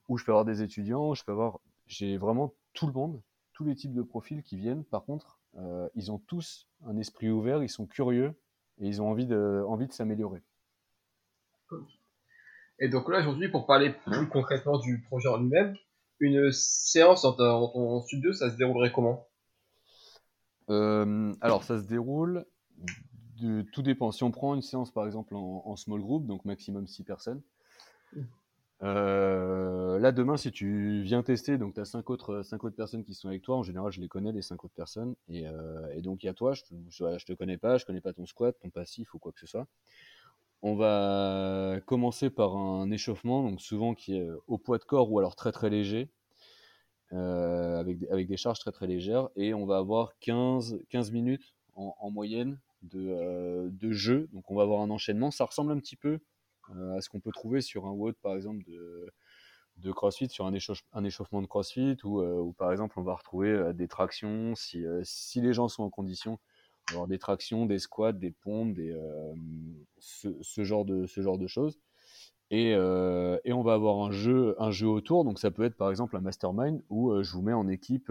[0.08, 3.22] ou je peux avoir des étudiants je peux avoir j'ai vraiment tout le monde
[3.54, 4.84] tous les types de profils qui viennent.
[4.84, 8.36] Par contre euh, ils ont tous un esprit ouvert ils sont curieux
[8.80, 10.42] et ils ont envie de envie de s'améliorer.
[12.80, 15.76] Et donc là aujourd'hui pour parler plus concrètement du projet en lui-même
[16.20, 19.28] une séance dans, ton studio ça se déroulerait comment?
[20.68, 22.46] Alors ça se déroule
[23.72, 24.12] tout dépend.
[24.12, 27.42] Si on prend une séance par exemple en, small group, donc maximum 6 personnes,
[28.84, 33.04] euh, là demain si tu viens tester, donc tu as 5 autres, cinq autres personnes
[33.04, 36.02] qui sont avec toi, en général je les connais les 5 autres personnes, et, euh,
[36.02, 38.56] donc il y a toi, je, je, te connais pas, je connais pas ton squat,
[38.62, 39.68] ton passif ou quoi que ce soit.
[40.64, 45.20] On va commencer par un échauffement, donc souvent qui est au poids de corps ou
[45.20, 46.10] alors très très léger,
[47.14, 51.54] euh, avec, avec, des charges très très légères, et on va avoir 15, 15 minutes
[51.76, 52.60] en, en moyenne
[52.92, 54.28] de, euh, de jeu.
[54.34, 55.32] Donc on va avoir un enchaînement.
[55.32, 56.20] Ça ressemble un petit peu
[56.76, 59.12] euh, à ce qu'on peut trouver sur un WOD par exemple de,
[59.78, 60.54] de CrossFit, sur un,
[60.94, 65.42] un échauffement de CrossFit, ou euh, par exemple on va retrouver des tractions si, si
[65.42, 66.40] les gens sont en condition.
[66.92, 68.98] Avoir des tractions, des squats, des pompes, des,
[70.00, 71.78] ce, ce, genre de, ce genre de choses.
[72.50, 75.26] Et, et, on va avoir un jeu, un jeu autour.
[75.26, 78.10] Donc ça peut être par exemple un mastermind où je vous mets en équipe,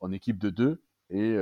[0.00, 0.80] en équipe de deux.
[1.10, 1.36] Et,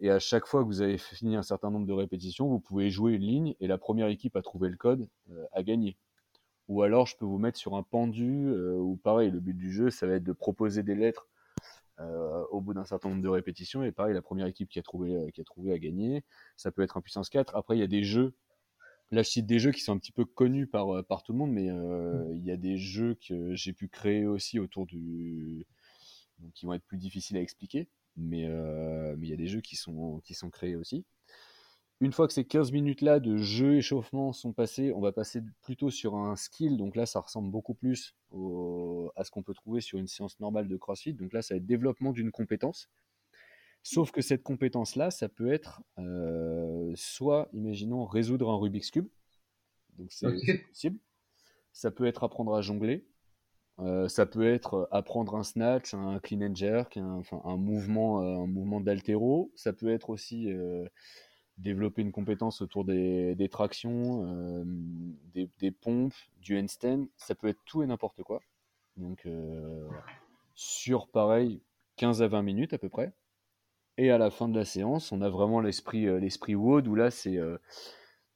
[0.00, 2.90] et, à chaque fois que vous avez fini un certain nombre de répétitions, vous pouvez
[2.90, 5.08] jouer une ligne et la première équipe à trouver le code
[5.52, 5.96] a gagné.
[6.66, 9.90] Ou alors je peux vous mettre sur un pendu où pareil, le but du jeu,
[9.90, 11.28] ça va être de proposer des lettres
[12.00, 13.84] euh, au bout d'un certain nombre de répétitions.
[13.84, 16.24] Et pareil, la première équipe qui a trouvé, euh, qui a trouvé a gagné.
[16.56, 17.54] Ça peut être un puissance 4.
[17.56, 18.34] Après, il y a des jeux.
[19.10, 21.32] Là, je cite des jeux qui sont un petit peu connus par, euh, par tout
[21.32, 22.36] le monde, mais mm.
[22.36, 25.66] il y a des jeux que j'ai pu créer aussi autour du.
[26.54, 27.88] qui vont être plus difficiles à expliquer.
[28.16, 28.46] Mais
[29.16, 31.04] mais il y a des jeux qui sont, qui sont créés aussi.
[32.02, 35.90] Une fois que ces 15 minutes-là de jeu échauffement sont passées, on va passer plutôt
[35.90, 36.78] sur un skill.
[36.78, 38.16] Donc là, ça ressemble beaucoup plus
[39.16, 41.12] à ce qu'on peut trouver sur une séance normale de CrossFit.
[41.12, 42.88] Donc là, ça va être développement d'une compétence.
[43.82, 49.08] Sauf que cette compétence-là, ça peut être euh, soit, imaginons, résoudre un Rubik's Cube.
[49.98, 50.26] Donc c'est
[50.68, 50.98] possible.
[51.72, 53.06] Ça peut être apprendre à jongler.
[53.80, 58.42] Euh, ça peut être apprendre un snatch, un clean and jerk, un, un mouvement, euh,
[58.42, 59.50] un mouvement d'altéro.
[59.56, 60.52] Ça peut être aussi
[61.60, 64.64] développer une compétence autour des, tractions, euh,
[65.60, 68.40] des, pompes, du handstand, ça peut être tout et n'importe quoi.
[68.96, 69.88] Donc euh,
[70.54, 71.62] sur pareil
[71.96, 73.12] 15 à 20 minutes à peu près.
[73.98, 76.94] Et à la fin de la séance, on a vraiment l'esprit euh, l'esprit WOD où
[76.94, 77.38] là c'est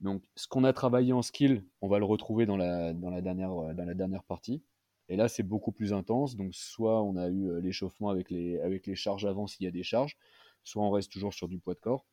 [0.01, 3.23] donc ce qu'on a travaillé en skill, on va le retrouver dans la, dans la,
[3.23, 4.63] dernière, dans la dernière partie.
[5.09, 6.37] Et là, c'est beaucoup plus intense.
[6.37, 9.73] Donc, soit on a eu l'échauffement avec les, avec les charges avant s'il y a
[9.73, 10.17] des charges,
[10.63, 12.07] soit on reste toujours sur du poids de corps.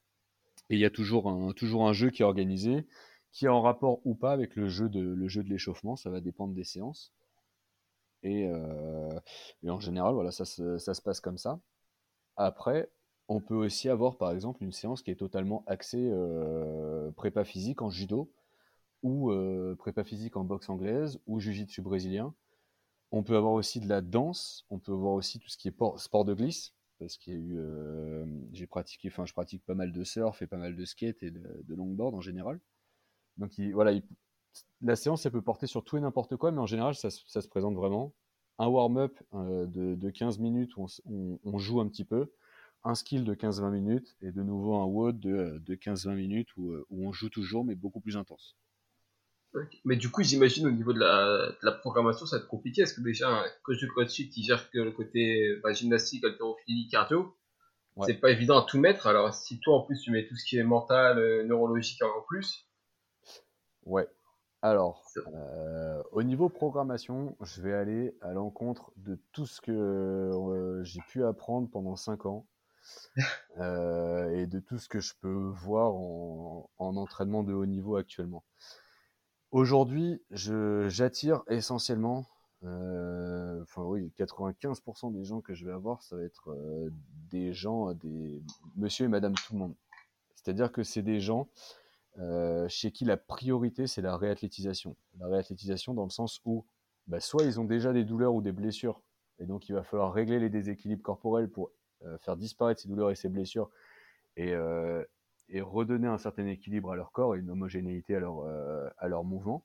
[0.70, 2.86] Et il y a toujours un, toujours un jeu qui est organisé,
[3.32, 6.10] qui est en rapport ou pas avec le jeu de, le jeu de l'échauffement, ça
[6.10, 7.14] va dépendre des séances.
[8.24, 9.10] Et, euh,
[9.68, 11.60] en général, voilà, ça se, ça se, passe comme ça.
[12.38, 12.90] Après,
[13.28, 17.82] on peut aussi avoir par exemple une séance qui est totalement axée euh, prépa physique
[17.82, 18.32] en judo,
[19.04, 22.34] ou euh, prépa physique en boxe anglaise, ou jiu-jitsu brésilien.
[23.12, 25.76] On peut avoir aussi de la danse, on peut avoir aussi tout ce qui est
[25.97, 29.74] sport de glisse, parce qu'il y a eu, euh, j'ai pratiqué, enfin je pratique pas
[29.74, 32.60] mal de surf et pas mal de skate et de, longboard en général.
[33.38, 34.00] Donc voilà,
[34.82, 37.47] la séance elle peut porter sur tout et n'importe quoi, mais en général ça, se
[37.47, 38.13] présente vraiment.
[38.60, 40.86] Un warm-up euh, de, 15 minutes où
[41.43, 42.32] on, joue un petit peu,
[42.84, 46.86] un skill de 15-20 minutes et de nouveau un WOD de, 15-20 minutes où, euh,
[46.91, 48.56] où on joue toujours mais beaucoup plus intense.
[49.84, 52.84] Mais du coup, j'imagine au niveau de la, programmation, ça va être compliqué.
[52.84, 56.88] Est-ce que déjà, un coach de CrossFit qui gère que le côté bah, gymnastique, haltérophilie,
[56.90, 57.36] cardio,
[58.06, 59.08] c'est pas évident à tout mettre.
[59.08, 62.22] Alors, si toi en plus tu mets tout ce qui est mental, euh, neurologique en
[62.28, 62.68] plus.
[63.86, 64.08] Ouais.
[64.62, 70.84] Alors, euh, au niveau programmation, je vais aller à l'encontre de tout ce que euh,
[70.84, 72.48] j'ai pu apprendre pendant 5 ans
[73.58, 78.44] et de tout ce que je peux voir en entraînement de haut niveau actuellement.
[79.52, 82.26] Aujourd'hui, j'attire essentiellement,
[82.64, 86.90] euh, enfin oui, 95% des gens que je vais avoir, ça va être euh,
[87.30, 88.42] des gens, des
[88.78, 89.76] monsieur et madame tout le monde.
[90.36, 91.50] C'est-à-dire que c'est des gens
[92.18, 94.96] euh, chez qui la priorité, c'est la réathlétisation.
[95.20, 96.66] La réathlétisation dans le sens où,
[97.08, 99.02] bah, soit ils ont déjà des douleurs ou des blessures,
[99.38, 101.72] et donc il va falloir régler les déséquilibres corporels pour
[102.22, 103.70] faire disparaître ces douleurs et ces blessures,
[104.38, 104.56] et,
[105.52, 109.08] et redonner un certain équilibre à leur corps et une homogénéité à leur, euh, à
[109.08, 109.64] leur mouvement.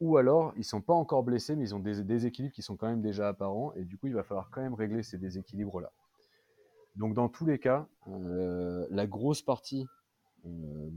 [0.00, 2.88] Ou alors, ils sont pas encore blessés, mais ils ont des déséquilibres qui sont quand
[2.88, 5.92] même déjà apparents, et du coup, il va falloir quand même régler ces déséquilibres-là.
[6.96, 9.86] Donc, dans tous les cas, euh, la grosse partie,
[10.46, 10.90] euh,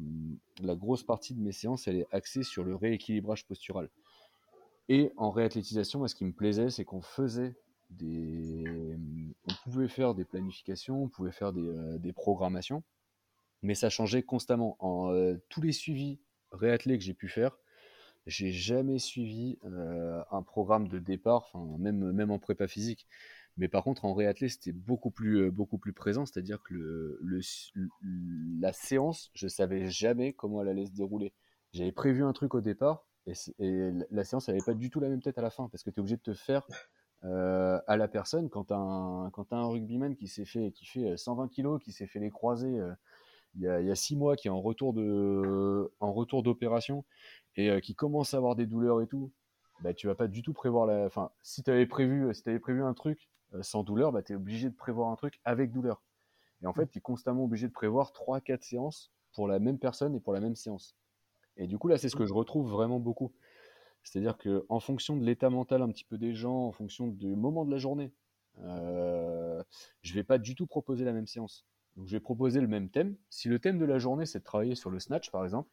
[0.61, 3.89] la grosse partie de mes séances, elle est axée sur le rééquilibrage postural.
[4.89, 7.55] Et en réathlétisation, ce qui me plaisait, c'est qu'on faisait
[7.91, 8.97] des,
[9.47, 12.83] on pouvait faire des planifications, on pouvait faire des, des programmations,
[13.65, 14.77] mais ça changeait constamment.
[14.79, 16.19] En euh, tous les suivis
[16.51, 17.57] réathlés que j'ai pu faire,
[18.27, 23.07] j'ai jamais suivi euh, un programme de départ, même, même en prépa physique.
[23.57, 27.19] Mais par contre, en réathlé, c'était beaucoup plus, euh, beaucoup plus présent, c'est-à-dire que
[28.59, 31.33] la séance, je savais jamais comment elle allait se dérouler.
[31.73, 35.21] J'avais prévu un truc au départ, et, la séance n'avait pas du tout la même
[35.21, 36.67] tête à la fin, parce que tu es obligé de te faire
[37.23, 38.49] à la personne.
[38.49, 42.29] Quand tu as, un rugbyman qui fait, qui fait 120 kg, qui s'est fait les
[42.29, 42.79] croisés
[43.55, 47.05] il y, a, six mois qui est en retour de en retour d'opération
[47.55, 49.31] et euh, qui commence à avoir des douleurs et tout,
[49.81, 51.05] bah tu vas pas du tout prévoir la.
[51.05, 54.33] Enfin, si tu avais prévu si avais prévu un truc euh, sans douleur, bah tu
[54.33, 56.03] es obligé de prévoir un truc avec douleur.
[56.61, 60.15] Et en fait, tu es constamment obligé de prévoir 3-4 séances pour la même personne
[60.15, 60.95] et pour la même séance.
[61.57, 63.33] Et du coup, là, c'est ce que je retrouve vraiment beaucoup.
[64.03, 67.35] C'est-à-dire que en fonction de l'état mental un petit peu des gens, en fonction du
[67.35, 68.13] moment de la journée,
[68.59, 69.63] euh,
[70.01, 71.65] je vais pas du tout proposer la même séance.
[71.95, 73.15] Donc je vais proposer le même thème.
[73.29, 75.69] Si le thème de la journée c'est de travailler sur le snatch par exemple,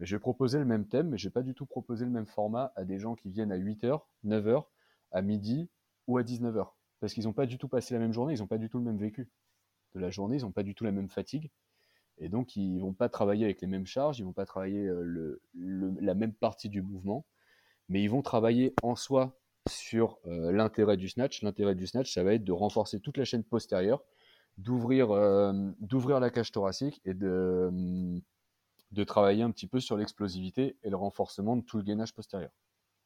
[0.00, 2.26] je vais proposer le même thème, mais je vais pas du tout proposer le même
[2.26, 4.64] format à des gens qui viennent à 8h, 9h,
[5.12, 5.70] à midi
[6.06, 6.68] ou à 19h.
[7.00, 8.78] Parce qu'ils n'ont pas du tout passé la même journée, ils n'ont pas du tout
[8.78, 9.30] le même vécu
[9.94, 11.50] de la journée, ils n'ont pas du tout la même fatigue.
[12.18, 15.40] Et donc, ils vont pas travailler avec les mêmes charges, ils vont pas travailler euh,
[15.54, 17.26] la même partie du mouvement,
[17.88, 19.38] mais ils vont travailler en soi
[19.68, 21.42] sur euh, l'intérêt du snatch.
[21.42, 24.02] L'intérêt du snatch, ça va être de renforcer toute la chaîne postérieure,
[24.58, 27.70] d'ouvrir euh, d'ouvrir la cage thoracique et de,
[28.92, 32.50] de travailler un petit peu sur l'explosivité et le renforcement de tout le gainage postérieur.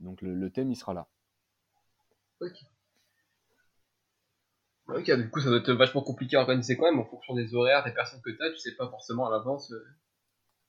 [0.00, 1.08] Donc le, thème, il sera là.
[2.40, 2.64] Ok.
[4.88, 7.54] Ok, du coup, ça doit être vachement compliqué à organiser quand même en fonction des
[7.54, 9.72] horaires, des personnes que tu as, tu sais pas forcément à l'avance.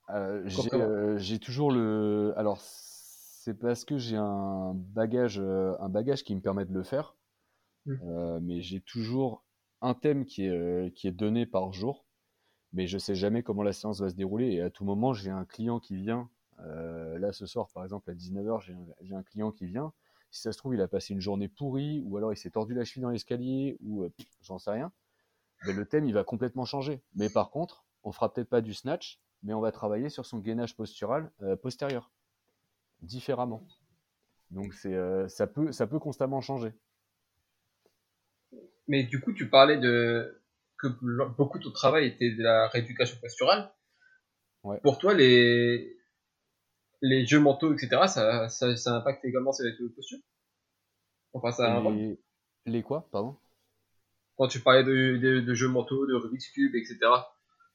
[0.09, 2.33] Euh, j'ai toujours le.
[2.35, 6.83] Alors, c'est parce que j'ai un bagage, euh, un bagage qui me permet de le
[6.83, 7.15] faire.
[7.85, 7.95] Mmh.
[8.03, 9.45] Euh, mais j'ai toujours
[9.81, 12.05] un thème qui est, euh, qui est donné par jour.
[12.73, 14.53] Mais je sais jamais comment la séance va se dérouler.
[14.53, 16.29] Et à tout moment, j'ai un client qui vient.
[16.59, 18.61] là, ce soir, par exemple, à 19h,
[19.01, 19.91] j'ai un, client qui vient.
[20.29, 22.75] Si ça se trouve, il a passé une journée pourrie, ou alors il s'est tordu
[22.75, 24.05] la cheville dans l'escalier, ou
[24.41, 24.91] j'en sais rien.
[25.65, 27.01] Mais le thème, il va complètement changer.
[27.15, 30.37] Mais par contre, on fera peut-être pas du snatch, mais on va travailler sur son
[30.37, 31.31] gainage postural
[31.63, 32.11] postérieur
[33.01, 33.65] différemment.
[34.51, 36.73] Donc euh, ça peut constamment changer.
[38.89, 40.41] Mais du coup, tu parlais de
[40.77, 40.87] que
[41.37, 43.71] beaucoup de ton travail était de la rééducation posturale.
[44.83, 45.95] Pour toi, les
[47.01, 50.17] les jeux mentaux, etc., ça, ça, ça impacte également cette posture
[51.31, 52.19] Enfin, ça les,
[52.65, 53.37] les quoi, pardon?
[54.35, 56.97] Quand tu parlais de, de, jeux mentaux, de Rubik's Cube, etc.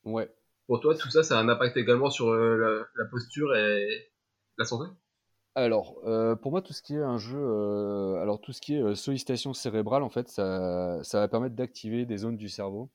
[0.02, 0.28] Ouais.
[0.66, 4.12] Pour toi, tout ça, ça a un impact également sur euh, la posture et
[4.58, 4.90] la santé?
[5.56, 8.74] Alors, euh, pour moi, tout ce qui est un jeu, euh, alors tout ce qui
[8.74, 12.90] est euh, sollicitation cérébrale, en fait, ça, va permettre d'activer des zones du cerveau.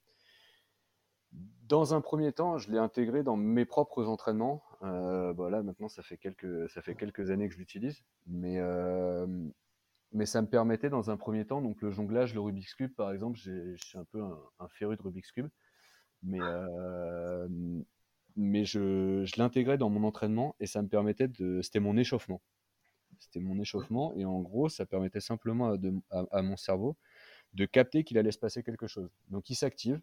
[1.67, 4.63] Dans un premier temps, je l'ai intégré dans mes propres entraînements.
[4.81, 8.59] Euh, bah maintenant, ça fait quelques, ça fait quelques années que je l'utilise, mais
[10.11, 13.11] mais ça me permettait dans un premier temps, donc le jonglage, le Rubik's cube, par
[13.11, 15.49] exemple, je suis un peu un, un, féru de Rubik's cube,
[16.23, 16.39] mais
[18.39, 21.61] mais je, je l'intégrais dans mon entraînement et ça me permettait de.
[21.61, 22.41] C'était mon échauffement.
[23.19, 25.75] C'était mon échauffement et en gros, ça permettait simplement
[26.09, 26.95] à, mon cerveau
[27.53, 29.09] de capter qu'il allait se passer quelque chose.
[29.29, 29.99] Donc il s'active,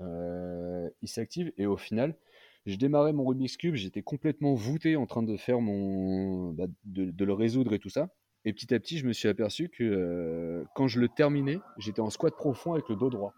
[0.00, 2.16] euh, il s'active et au final,
[2.64, 6.52] je démarrais mon Rubik's Cube, j'étais complètement voûté en train de faire mon.
[6.52, 8.08] Bah, de, le résoudre et tout ça.
[8.44, 12.00] Et petit à petit, je me suis aperçu que euh, quand je le terminais, j'étais
[12.00, 13.34] en squat profond avec le dos droit.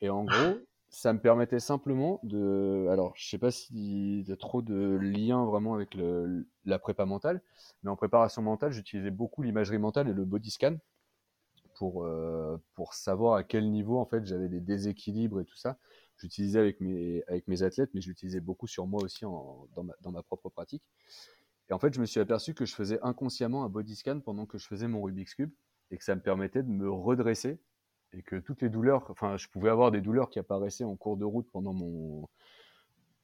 [0.00, 0.58] Et en gros,
[0.90, 2.88] ça me permettait simplement de.
[2.90, 5.96] Alors, je sais pas s'il y a trop de liens vraiment avec
[6.64, 7.40] la prépa mentale,
[7.82, 10.76] mais en préparation mentale, j'utilisais beaucoup l'imagerie mentale et le body scan
[11.76, 15.78] pour, euh, pour savoir à quel niveau en fait j'avais des déséquilibres et tout ça.
[16.16, 19.84] J'utilisais avec mes, avec mes athlètes, mais je l'utilisais beaucoup sur moi aussi en, dans,
[19.84, 20.82] ma, dans ma propre pratique.
[21.70, 24.44] Et en fait, je me suis aperçu que je faisais inconsciemment un body scan pendant
[24.44, 25.52] que je faisais mon Rubik's Cube
[25.92, 27.60] et que ça me permettait de me redresser
[28.12, 31.16] et que toutes les douleurs, enfin, je pouvais avoir des douleurs qui apparaissaient en cours
[31.16, 32.28] de route pendant mon,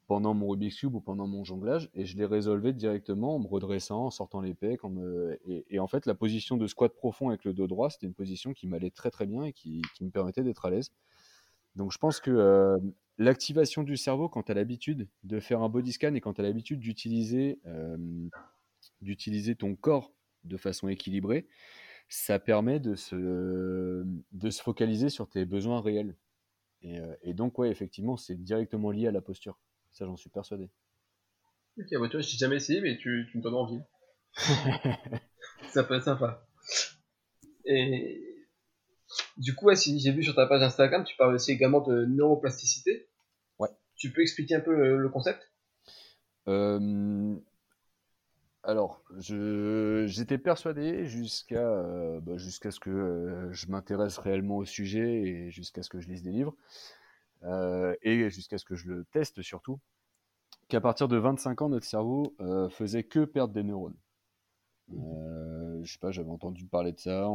[0.06, 3.46] pendant mon Rubik's Cube ou pendant mon jonglage, et je les résolvais directement en me
[3.46, 4.54] redressant, en sortant les.
[4.84, 5.38] Me...
[5.46, 8.52] Et, en fait, la position de squat profond avec le dos droit, c'était une position
[8.52, 10.92] qui m'allait très très bien et qui, qui me permettait d'être à l'aise.
[11.76, 12.78] Donc je pense que euh,
[13.18, 16.40] l'activation du cerveau, quand tu as l'habitude de faire un body scan et quand tu
[16.40, 17.96] as l'habitude d'utiliser euh,
[19.02, 20.12] d'utiliser ton corps
[20.44, 21.46] de façon équilibrée,
[22.08, 26.14] ça permet de se, de se focaliser sur tes besoins réels.
[26.82, 29.58] Et, euh, et donc, ouais, effectivement, c'est directement lié à la posture.
[29.92, 30.70] Ça, j'en suis persuadé.
[31.78, 33.80] Ok, bah, tu vois, j'ai jamais essayé, mais tu, tu me donnes envie.
[35.68, 36.46] ça peut être sympa.
[37.64, 38.36] Et
[39.36, 42.04] du coup, ouais, si j'ai vu sur ta page Instagram, tu parles aussi également de
[42.06, 43.08] neuroplasticité.
[43.58, 43.68] Ouais.
[43.96, 45.52] Tu peux expliquer un peu le, le concept?
[46.48, 47.36] Euh,
[48.66, 55.50] alors, j'étais persuadé jusqu'à euh, bah, ce que euh, je m'intéresse réellement au sujet et
[55.52, 56.52] jusqu'à ce que je lise des livres
[57.44, 59.78] euh, et jusqu'à ce que je le teste surtout,
[60.66, 62.34] qu'à partir de 25 ans, notre cerveau
[62.70, 63.94] faisait que perdre des neurones.
[64.88, 67.28] je sais pas, j'avais entendu parler de ça.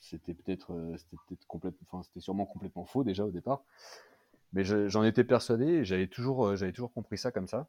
[0.00, 0.72] C'était peut-être,
[1.28, 3.62] peut-être complètement, sûrement complètement faux déjà au départ.
[4.52, 7.68] Mais j'en étais persuadé et j'avais toujours, j'avais toujours compris ça comme ça.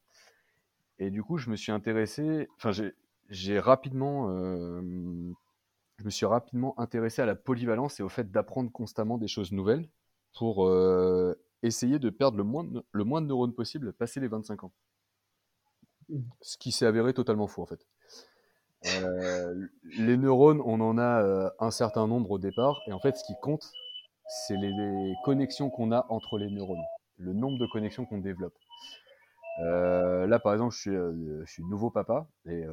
[0.99, 2.71] Et du coup, je me suis intéressé, enfin,
[3.29, 4.81] j'ai rapidement, euh,
[5.97, 9.53] je me suis rapidement intéressé à la polyvalence et au fait d'apprendre constamment des choses
[9.53, 9.87] nouvelles
[10.37, 14.27] pour euh, essayer de perdre le moins, de, le moins de neurones possible passer les
[14.27, 14.73] 25 ans.
[16.41, 17.87] Ce qui s'est avéré totalement faux en fait.
[19.01, 23.23] Euh, les neurones, on en a un certain nombre au départ, et en fait, ce
[23.23, 23.71] qui compte,
[24.27, 26.83] c'est les, les connexions qu'on a entre les neurones,
[27.17, 28.57] le nombre de connexions qu'on développe.
[29.59, 32.63] Là, par exemple, je suis, je suis nouveau papa et,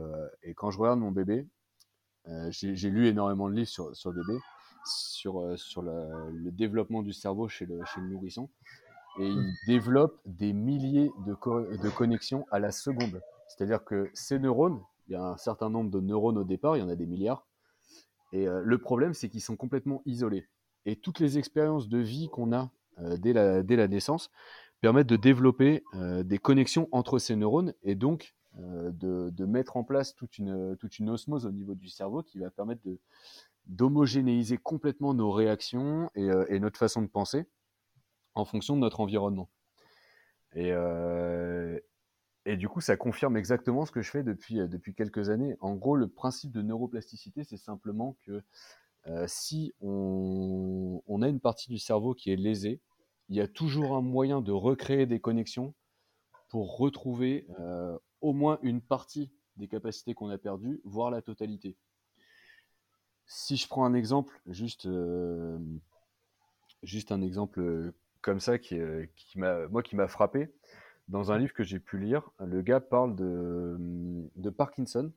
[0.43, 1.47] et, quand je regarde mon bébé,
[2.51, 4.39] j'ai lu énormément de livres sur, sur le bébé,
[4.85, 8.49] sur, sur le développement du cerveau chez le, chez le nourrisson
[9.19, 11.33] et il développe des milliers de,
[11.77, 13.21] de connexions à la seconde.
[13.49, 16.81] C'est-à-dire que ces neurones, il y a un certain nombre de neurones au départ, il
[16.81, 17.47] y en a des milliards,
[18.33, 20.47] et euh, le problème, c'est qu'ils sont complètement isolés.
[20.85, 24.31] Et toutes les expériences de vie qu'on a euh, dès, la, dès, la, naissance
[24.87, 29.85] permettent de développer euh, des connexions entre ces neurones et donc de, de, mettre en
[29.85, 32.99] place toute une, toute une osmose au niveau du cerveau qui va permettre de,
[33.67, 37.45] d'homogénéiser complètement nos réactions et, et, notre façon de penser
[38.35, 39.51] en fonction de notre environnement.
[40.55, 41.79] Et, euh,
[42.45, 45.57] et du coup, ça confirme exactement ce que je fais depuis, euh, depuis quelques années.
[45.61, 48.43] En gros, le principe de neuroplasticité, c'est simplement que
[49.07, 52.81] euh, si on, on, a une partie du cerveau qui est lésée,
[53.29, 55.75] il y a toujours un moyen de recréer des connexions
[56.49, 61.77] pour retrouver euh, au moins une partie des capacités qu'on a perdues, voire la totalité.
[63.27, 65.59] Si je prends un exemple, juste, euh,
[66.83, 70.49] juste un exemple comme ça qui, euh, qui m'a, moi qui m'a frappé.
[71.09, 73.77] Dans un livre que j'ai pu lire, le gars parle de,
[74.35, 75.13] de Parkinson.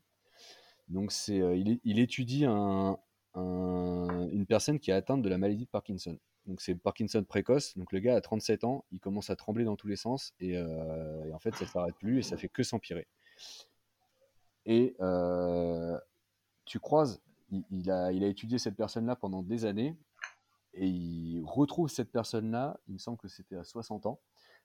[0.88, 2.97] Donc c'est, euh, il, il, étudie un,
[3.36, 6.18] une personne qui est atteinte de la maladie de Parkinson.
[6.50, 7.78] Donc c'est Parkinson précoce.
[7.78, 10.58] Donc le gars a 37 ans, il commence à trembler dans tous les sens et,
[10.58, 13.08] euh, et en fait ça ne s'arrête plus et ça fait que s'empirer.
[14.66, 14.95] Et
[16.66, 17.22] tu croises,
[17.72, 19.95] il, a, étudié cette personne-là pendant des années
[20.74, 24.20] et il retrouve cette personne-là, il me semble que c'était à 60 ans,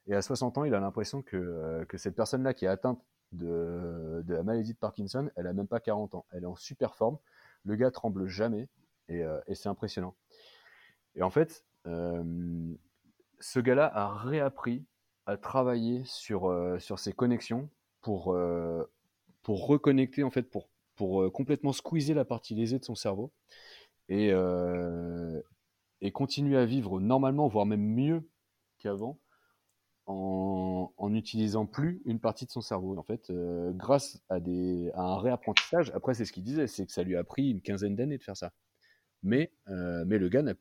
[0.06, 3.02] et à 60 ans, il a l'impression que, euh, que cette personne-là qui est atteinte
[3.32, 6.94] de, la maladie de Parkinson, elle a même pas 40 ans, elle est en super
[6.94, 7.16] forme,
[7.64, 8.68] le gars tremble jamais,
[9.08, 10.14] et, euh, et c'est impressionnant.
[11.14, 14.84] Et en fait, euh, ce gars-là a réappris
[15.26, 17.68] à travailler sur, sur ses connexions
[18.00, 18.36] pour,
[19.42, 23.32] pour reconnecter, en fait, pour, pour complètement squeezer la partie lésée de son cerveau.
[24.08, 24.32] Et,
[26.00, 28.28] et continuer à vivre normalement, voire même mieux
[28.78, 29.18] qu'avant,
[30.06, 32.96] en, n'utilisant plus une partie de son cerveau.
[32.98, 33.32] En fait,
[33.72, 37.16] grâce à, des, à un réapprentissage, après c'est ce qu'il disait, c'est que ça lui
[37.16, 38.52] a pris une quinzaine d'années de faire ça.
[39.24, 40.54] Mais, euh, mais le gars n'a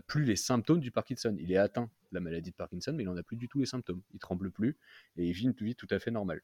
[0.00, 1.34] plus, les symptômes du Parkinson.
[1.38, 3.58] Il est atteint de la maladie de Parkinson, mais il n'en a plus du tout
[3.58, 4.00] les symptômes.
[4.14, 4.78] Il tremble plus
[5.16, 6.40] et il vit une vie tout à fait normale.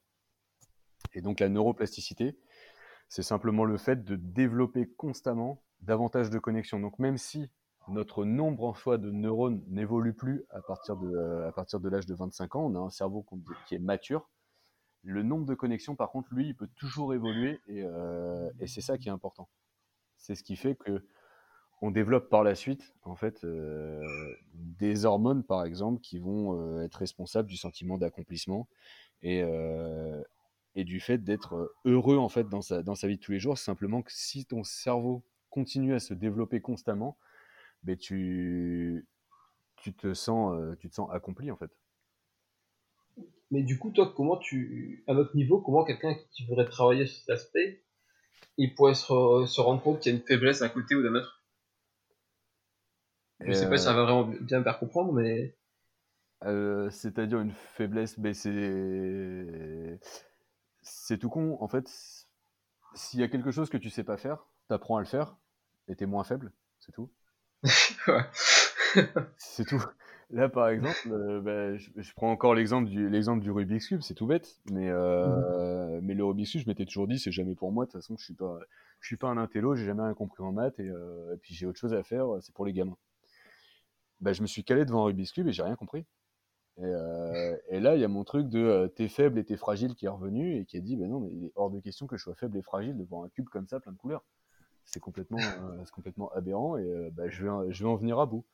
[1.12, 2.36] Et donc la neuroplasticité,
[3.08, 6.80] c'est simplement le fait de développer constamment davantage de connexions.
[6.80, 7.48] Donc même si
[7.88, 12.06] notre nombre en fois de neurones n'évolue plus à partir de, à partir de l'âge
[12.06, 12.66] de 25 ans.
[12.66, 13.24] On a un cerveau
[13.66, 14.28] qui est mature.
[15.02, 18.80] Le nombre de connexions, par contre, lui, il peut toujours évoluer et, euh, et c'est
[18.80, 19.48] ça qui est important.
[20.16, 21.04] C'est ce qui fait que
[21.84, 24.00] on développe par la suite, en fait, euh,
[24.54, 28.68] des hormones, par exemple, qui vont euh, être responsables du sentiment d'accomplissement
[29.20, 30.22] et, euh,
[30.76, 33.58] du fait d'être heureux, en fait, dans sa, vie de tous les jours.
[33.58, 37.18] Simplement que si ton cerveau continue à se développer constamment,
[37.82, 39.06] mais tu,
[39.98, 41.70] te sens, tu te accompli en fait.
[43.50, 47.18] Mais du coup, toi, comment tu, à notre niveau, comment quelqu'un qui voudrait travailler sur
[47.18, 47.84] cet aspect,
[48.56, 51.43] il pourrait se rendre compte qu'il y a une faiblesse d'un côté ou d'un autre?
[53.46, 55.56] Je sais pas si ça va vraiment bien faire comprendre, mais.
[56.44, 59.98] Euh, c'est-à-dire une faiblesse, mais c'est.
[60.82, 61.88] C'est tout con, en fait.
[62.94, 65.36] S'il y a quelque chose que tu sais pas faire, t'apprends à le faire,
[65.88, 67.10] et t'es moins faible, c'est tout.
[69.36, 69.82] c'est tout.
[70.30, 74.14] Là, par exemple, euh, bah, je, prends encore l'exemple du, l'exemple du Rubik's Cube, c'est
[74.14, 76.00] tout bête, mais, euh, mmh.
[76.02, 78.16] mais le Rubik's Cube, je m'étais toujours dit, c'est jamais pour moi, de toute façon,
[78.18, 78.58] je suis pas,
[79.00, 81.66] je suis pas un intello, j'ai jamais rien compris en maths, et, euh, puis j'ai
[81.66, 82.96] autre chose à faire, c'est pour les gamins.
[84.24, 86.04] Bah, je me suis calé devant un Rubik's Cube et j'ai rien compris.
[86.78, 86.92] Et,
[87.68, 90.08] et là, il y a mon truc de t'es faible et t'es fragile qui est
[90.08, 92.22] revenu et qui a dit, ben non, mais il est hors de question que je
[92.24, 94.24] sois faible et fragile devant un cube comme ça, plein de couleurs
[94.84, 98.26] c'est complètement, euh, complètement aberrant et euh, bah, je, vais, je vais en venir à
[98.26, 98.44] bout.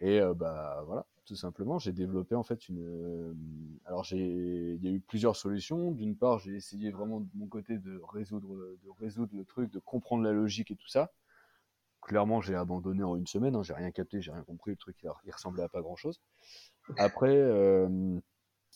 [0.00, 3.36] Et euh, voilà, tout simplement, j'ai développé en fait une.
[3.84, 5.92] alors il y a eu plusieurs solutions.
[5.92, 8.48] D'une part, j'ai essayé vraiment de mon côté de résoudre,
[8.82, 11.12] de résoudre le truc, de comprendre la logique et tout ça.
[12.02, 13.54] Clairement, j'ai abandonné en une semaine.
[13.54, 14.72] Hein, j'ai rien capté, j'ai rien compris.
[14.72, 16.20] Le truc, il, ressemblait à pas grand chose.
[16.98, 17.40] Après,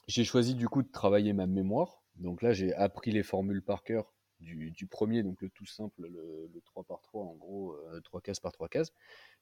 [0.06, 2.02] j'ai choisi du coup de travailler ma mémoire.
[2.16, 6.60] Donc là, j'ai appris les formules par cœur du, premier, donc le tout simple, le,
[6.66, 8.92] 3 par 3, en gros, euh, 3 cases par 3 cases.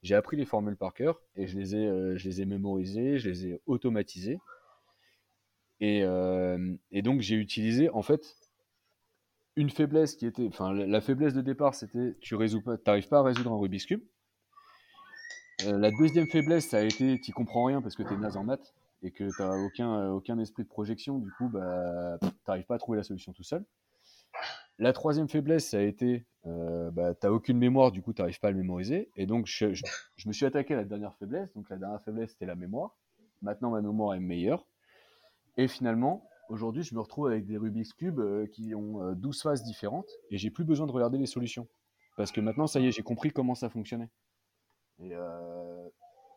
[0.03, 3.18] J'ai appris les formules par cœur et je les ai, euh, je les ai mémorisées,
[3.18, 4.39] je les ai automatisées.
[5.82, 8.22] Euh, et donc j'ai utilisé en fait
[9.57, 13.19] une faiblesse qui était, enfin la faiblesse de départ c'était tu résous pas, t'arrives pas
[13.19, 14.03] à résoudre un Rubik's cube.
[15.67, 18.45] Euh, la deuxième faiblesse ça a été tu comprends rien parce que t'es naze en
[18.45, 18.75] maths
[19.05, 22.77] et que tu n'as aucun, aucun esprit de projection, du coup, bah, tu n'arrives pas
[22.77, 23.65] à trouver la solution tout seul.
[24.79, 28.23] La troisième faiblesse, ça a été, euh, bah, tu n'as aucune mémoire, du coup, tu
[28.23, 29.11] n'arrives pas à le mémoriser.
[29.17, 29.67] Et donc, je,
[30.27, 31.53] me suis attaqué à la dernière faiblesse.
[31.53, 32.97] Donc, la dernière faiblesse, c'était la mémoire.
[33.43, 34.67] Maintenant, ma mémoire est meilleure.
[35.59, 39.43] Et finalement, aujourd'hui, je me retrouve avec des Rubik's Cube euh, qui ont 12 euh,
[39.43, 41.69] phases différentes et j'ai plus besoin de regarder les solutions.
[42.17, 44.11] Parce que maintenant, ça y est, j'ai compris comment ça fonctionnait.
[45.01, 45.13] Et,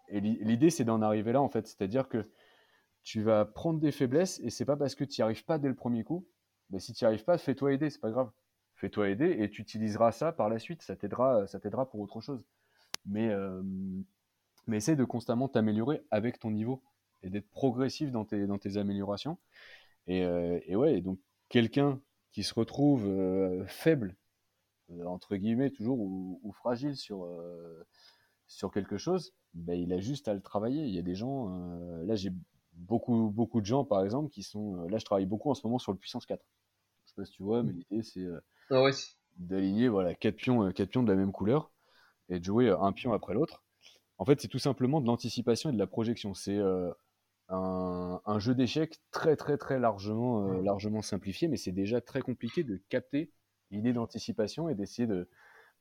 [0.10, 1.68] et l'idée, c'est d'en arriver là, en fait.
[1.68, 2.28] C'est-à-dire que
[3.04, 5.68] tu vas prendre des faiblesses et c'est pas parce que tu n'y arrives pas dès
[5.68, 6.28] le premier coup
[6.70, 8.32] mais si tu n'y arrives pas, fais-toi aider, c'est pas grave.
[8.76, 12.22] Fais-toi aider et tu utiliseras ça par la suite, ça t'aidera, ça t'aidera pour autre
[12.22, 12.46] chose.
[13.06, 13.64] Mais, euh,
[14.68, 16.84] mais essaie de constamment t'améliorer avec ton niveau
[17.24, 19.38] et d'être progressif dans tes, dans tes améliorations.
[20.08, 22.02] Et, euh, et ouais, donc quelqu'un
[22.32, 24.16] qui se retrouve euh, faible,
[25.06, 27.28] entre guillemets, toujours, ou, fragile sur,
[28.48, 30.84] sur quelque chose, ben, il a juste à le travailler.
[30.84, 31.50] Il y a des gens,
[32.06, 32.32] là j'ai
[32.72, 34.88] beaucoup, beaucoup de gens, par exemple, qui sont.
[34.88, 36.42] Là, je travaille beaucoup en ce moment sur le puissance 4
[37.18, 38.40] sais pas si tu vois, mais l'idée c'est euh,
[38.70, 38.90] ah
[39.38, 41.72] d'aligner voilà, 4 pions, euh, quatre pions de la même couleur
[42.30, 43.64] et de jouer euh, un pion après l'autre.
[44.18, 46.34] En fait, c'est tout simplement de l'anticipation et de la projection.
[46.34, 46.60] C'est
[47.50, 52.64] un, un, jeu d'échecs très très très largement, largement simplifié, mais c'est déjà très compliqué
[52.64, 53.32] de capter
[53.72, 55.30] l'idée d'anticipation et d'essayer de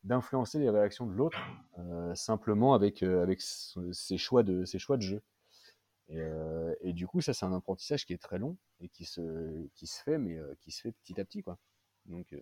[0.05, 1.39] d'influencer les réactions de l'autre
[2.15, 5.23] simplement avec, avec ses, choix de, ses choix de jeu.
[6.11, 9.67] Euh, et, du coup, ça, c'est un apprentissage qui est très long et qui se,
[9.75, 11.59] qui se fait, mais euh, qui se fait petit à petit, quoi.
[12.07, 12.41] Donc, euh,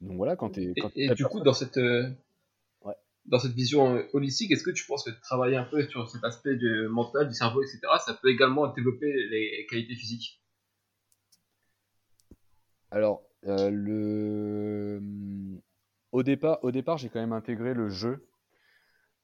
[0.00, 1.78] donc voilà, quand tu Et, et du coup, dans cette,
[3.26, 6.56] dans cette vision holistique, est-ce que tu penses que travailler un peu sur cet aspect
[6.56, 10.42] du mental, du cerveau, etc., ça peut également développer les qualités physiques?
[12.90, 15.00] Alors, le...
[16.12, 18.26] au départ, au départ j'ai quand même intégré le jeu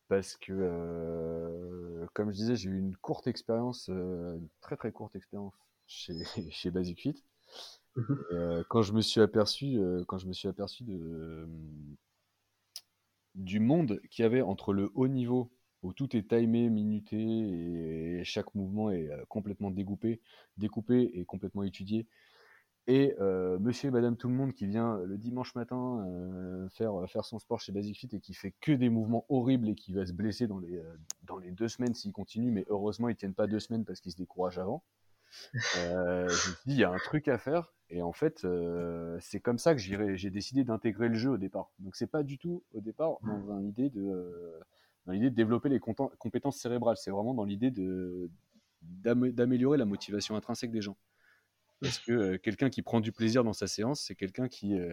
[0.09, 4.91] parce que, euh, comme je disais, j'ai eu une courte expérience, euh, une très très
[4.91, 5.55] courte expérience
[5.87, 6.15] chez,
[6.51, 7.25] chez Basic Fit.
[7.95, 9.79] Mmh euh, quand je me suis aperçu,
[10.09, 11.49] quand je me suis aperçu de,
[13.35, 15.51] du monde qu'il y avait entre le haut niveau,
[15.83, 20.21] où tout est timé, minuté, et chaque mouvement est complètement découpé,
[20.57, 22.07] découpé et complètement étudié,
[22.87, 26.93] et euh, monsieur et madame tout le monde qui vient le dimanche matin euh, faire,
[27.09, 29.93] faire son sport chez Basic Fit et qui fait que des mouvements horribles et qui
[29.93, 33.17] va se blesser dans les, euh, dans les deux semaines s'il continue, mais heureusement ils
[33.17, 34.83] tiennent pas deux semaines parce qu'ils se découragent avant.
[35.53, 37.73] Je me suis dit, il y a un truc à faire.
[37.89, 38.47] Et en fait,
[39.21, 41.71] c'est comme ça que j'ai décidé d'intégrer le jeu au départ.
[41.79, 44.61] Donc c'est pas du tout au départ dans l'idée de,
[45.07, 46.97] dans l'idée de développer les compétences cérébrales.
[46.97, 47.73] C'est vraiment dans l'idée
[48.83, 50.97] d'améliorer la motivation intrinsèque des gens.
[51.81, 54.93] Parce que euh, quelqu'un qui prend du plaisir dans sa séance, c'est quelqu'un qui, euh,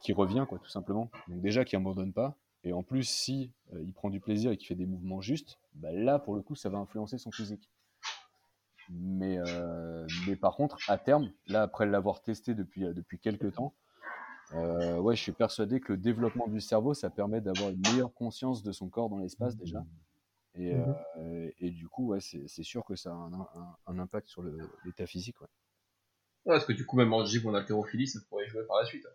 [0.00, 1.10] qui revient, quoi, tout simplement.
[1.28, 2.38] Donc déjà, qui abandonne pas.
[2.64, 5.58] Et en plus, si euh, il prend du plaisir et qu'il fait des mouvements justes,
[5.74, 7.68] bah là, pour le coup, ça va influencer son physique.
[8.88, 9.38] Mais,
[10.24, 13.74] mais par contre, à terme, là, après l'avoir testé depuis, depuis quelques temps,
[14.50, 18.62] ouais, je suis persuadé que le développement du cerveau, ça permet d'avoir une meilleure conscience
[18.62, 19.84] de son corps dans l'espace déjà.
[20.54, 20.94] Et, mmh
[21.58, 24.42] et, du coup, ouais, c'est sûr que ça a un, un, un impact sur
[24.84, 25.40] l'état physique.
[25.40, 25.48] Ouais.
[26.44, 28.84] Ouais, parce que du coup, même en gym en haltérophilie, ça pourrait jouer par la
[28.84, 29.06] suite.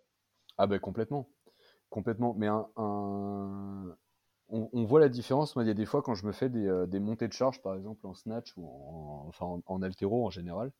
[0.57, 1.29] Ah ben complètement.
[1.89, 2.33] Complètement.
[2.33, 3.95] Mais un,
[4.49, 5.55] On, voit la différence.
[5.55, 7.33] Moi, il y a des fois quand je me fais des, euh, des, montées de
[7.33, 10.71] charge, par exemple en snatch ou en, enfin, en, altéro en général,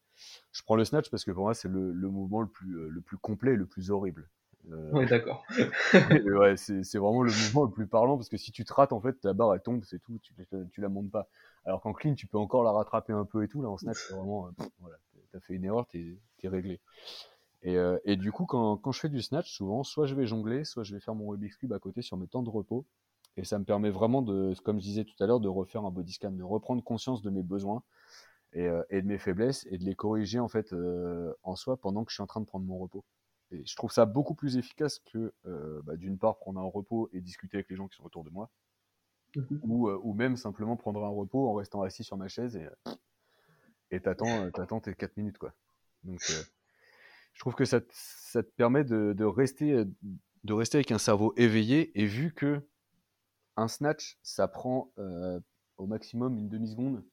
[0.54, 2.88] je prends le snatch parce que pour moi, c'est le, le, mouvement le plus, euh,
[2.88, 4.30] le plus complet et le plus horrible.
[4.72, 4.90] Euh...
[4.94, 5.44] Oui, d'accord.
[6.12, 9.02] ouais, c'est vraiment le mouvement le plus parlant parce que si tu te rates, en
[9.02, 10.34] fait, ta barre elle tombe, c'est tout, tu,
[10.72, 11.28] tu la montes pas.
[11.66, 13.62] Alors qu'en clean, tu peux encore la rattraper un peu et tout.
[13.62, 14.48] Là, en snatch, c'est vraiment.
[14.48, 14.98] Euh, voilà,
[15.32, 16.80] t'as fait une erreur, t'es es réglé.
[17.64, 20.28] Et, euh, et, du coup, quand, quand, je fais du snatch, souvent, soit je vais
[20.28, 22.86] jongler, soit je vais faire mon Rubik's Cube à côté sur mes temps de repos.
[23.38, 25.92] Et ça me permet vraiment de, comme je disais tout à l'heure, de refaire un
[25.92, 27.84] body scan, de reprendre conscience de mes besoins
[28.54, 31.78] et, euh, et de mes faiblesses et de les corriger en fait euh, en soi
[31.78, 33.06] pendant que je suis en train de prendre mon repos.
[33.52, 37.10] Et je trouve ça beaucoup plus efficace que euh, bah, d'une part prendre un repos
[37.14, 38.50] et discuter avec les gens qui sont autour de moi,
[39.36, 42.68] mmh ou, ou, même simplement prendre un repos en restant assis sur ma chaise et
[43.92, 45.54] et t'attends t'attends tes 4 minutes quoi.
[46.04, 46.20] Donc,
[47.34, 49.84] je trouve que ça, ça te permet de, de, rester,
[50.44, 51.92] de rester avec un cerveau éveillé.
[52.00, 52.68] Et vu que
[53.58, 55.40] un snatch, ça prend euh,
[55.78, 57.04] au maximum une demi-seconde,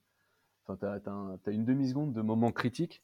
[0.67, 3.03] enfin, tu as, une demi-seconde de moment critique,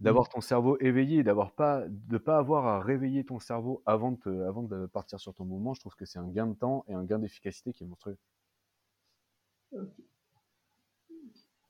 [0.00, 4.12] d'avoir ton cerveau éveillé et d'avoir pas, de pas avoir à réveiller ton cerveau avant
[4.12, 6.84] de, avant de partir sur ton mouvement, je trouve que c'est un gain de temps
[6.88, 8.18] et un gain d'efficacité qui est monstrueux.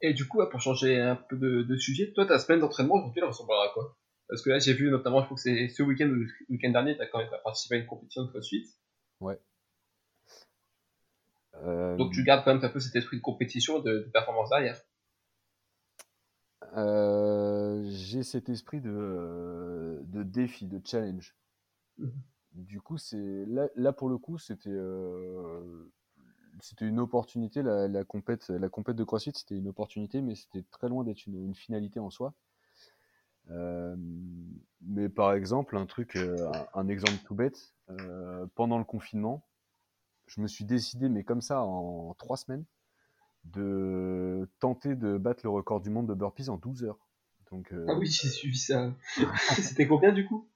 [0.01, 3.29] Et du coup, pour changer un peu de, sujet, toi, ta semaine d'entraînement aujourd'hui, elle
[3.29, 3.97] ressemblera à quoi?
[4.29, 6.71] Parce que là, j'ai vu notamment, je crois que c'est ce week-end ou le week-end
[6.71, 8.67] dernier, tu as quand même participé à une compétition de CrossFit.
[9.21, 9.39] Ouais.
[11.97, 14.81] Donc tu gardes quand même un peu cet esprit de compétition, de, de performance derrière.
[17.91, 21.37] J'ai cet esprit de, de défi, de challenge.
[21.99, 22.09] Mmh.
[22.55, 24.71] Du coup, c'est là, là, pour le coup, c'était
[26.63, 27.63] c'était une opportunité.
[27.63, 31.27] La, la, compète, la compète de CrossFit, c'était une opportunité, mais c'était très loin d'être
[31.27, 32.35] une, finalité en soi.
[33.51, 33.97] Euh,
[34.81, 39.45] mais par exemple, un truc, euh, un, exemple tout bête, euh, pendant le confinement,
[40.27, 42.65] je me suis décidé, mais comme ça, en trois semaines,
[43.45, 47.09] de tenter de battre le record du monde de burpees en 12 heures.
[47.51, 48.93] Donc, ah oui, j'ai suivi ça.
[49.61, 50.49] c'était combien du coup?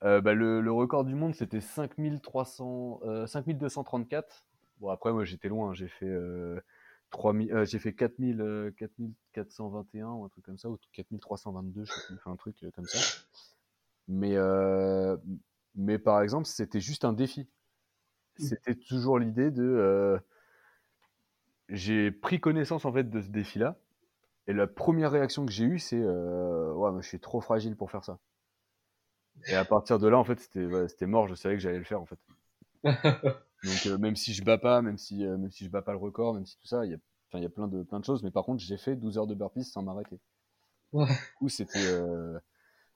[0.00, 4.44] Bah, le, le, record du monde, c'était 5300, 5234
[4.80, 5.74] Bon, après, moi, j'étais loin.
[5.74, 6.58] J'ai fait, euh,
[7.10, 11.92] 3000, euh, j'ai fait 4000, 4421 euh, ou un truc comme ça, ou 4322, je
[11.92, 12.98] sais fait un truc euh, comme ça.
[14.08, 14.36] Mais,
[15.76, 17.48] mais par exemple, c'était juste un défi.
[18.40, 18.42] Mmh.
[18.42, 20.18] C'était toujours l'idée de.
[21.68, 23.76] j'ai pris connaissance en fait de ce défi-là.
[24.46, 27.90] Et la première réaction que j'ai eue, c'est Ouais, moi, je suis trop fragile pour
[27.90, 28.18] faire ça.
[29.46, 31.28] Et à partir de là, en fait, c'était c'était mort.
[31.28, 32.18] Je savais que j'allais le faire, en fait.
[33.62, 35.92] Donc euh, même si je bats pas, même si euh, même si je bats pas
[35.92, 36.98] le record, même si tout ça, il y a
[37.34, 38.22] il y a plein de plein de choses.
[38.22, 40.18] Mais par contre, j'ai fait 12 heures de burpees sans m'arrêter.
[40.92, 41.06] Ouais.
[41.06, 42.38] Du coup, c'était euh,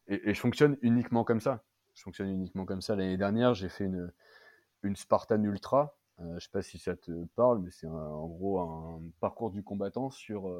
[0.08, 1.62] et, et, je fonctionne uniquement comme ça.
[1.94, 2.96] Je fonctionne uniquement comme ça.
[2.96, 4.10] L'année dernière, j'ai fait une
[4.84, 5.96] une Spartan Ultra.
[6.20, 9.62] Euh, je sais pas si ça te parle, mais c'est en gros un parcours du
[9.62, 10.50] combattant sur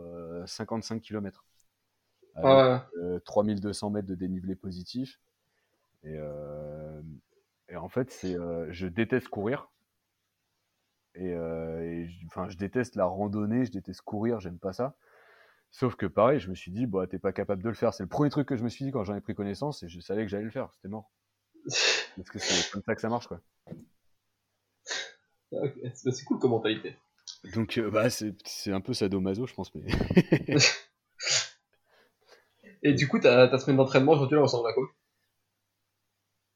[0.47, 1.45] 55 km.
[2.35, 2.83] Avec,
[3.25, 5.21] 3200 mètres de dénivelé positif.
[6.03, 6.19] Et,
[7.69, 8.37] et en fait, c'est,
[8.71, 9.69] je déteste courir.
[11.15, 14.97] Et, euh, enfin, je déteste la randonnée, je déteste courir, j'aime pas ça.
[15.71, 17.95] Sauf que pareil, je me suis dit, bah, t'es pas capable de le faire.
[17.95, 19.89] C'est le premier truc que je me suis dit quand j'en ai pris connaissance et
[19.89, 20.71] je savais que j'allais le faire.
[20.75, 21.11] C'était mort.
[22.17, 23.41] Parce que c'est comme ça que ça marche, quoi.
[25.63, 26.97] Ah, c'est cool comme mentalité.
[27.55, 29.75] Donc, euh, bah, c'est un peu sadomaso, je pense.
[29.75, 29.87] Mais...
[32.83, 34.85] et du coup, ta, ta semaine d'entraînement aujourd'hui, elle ressemble à quoi?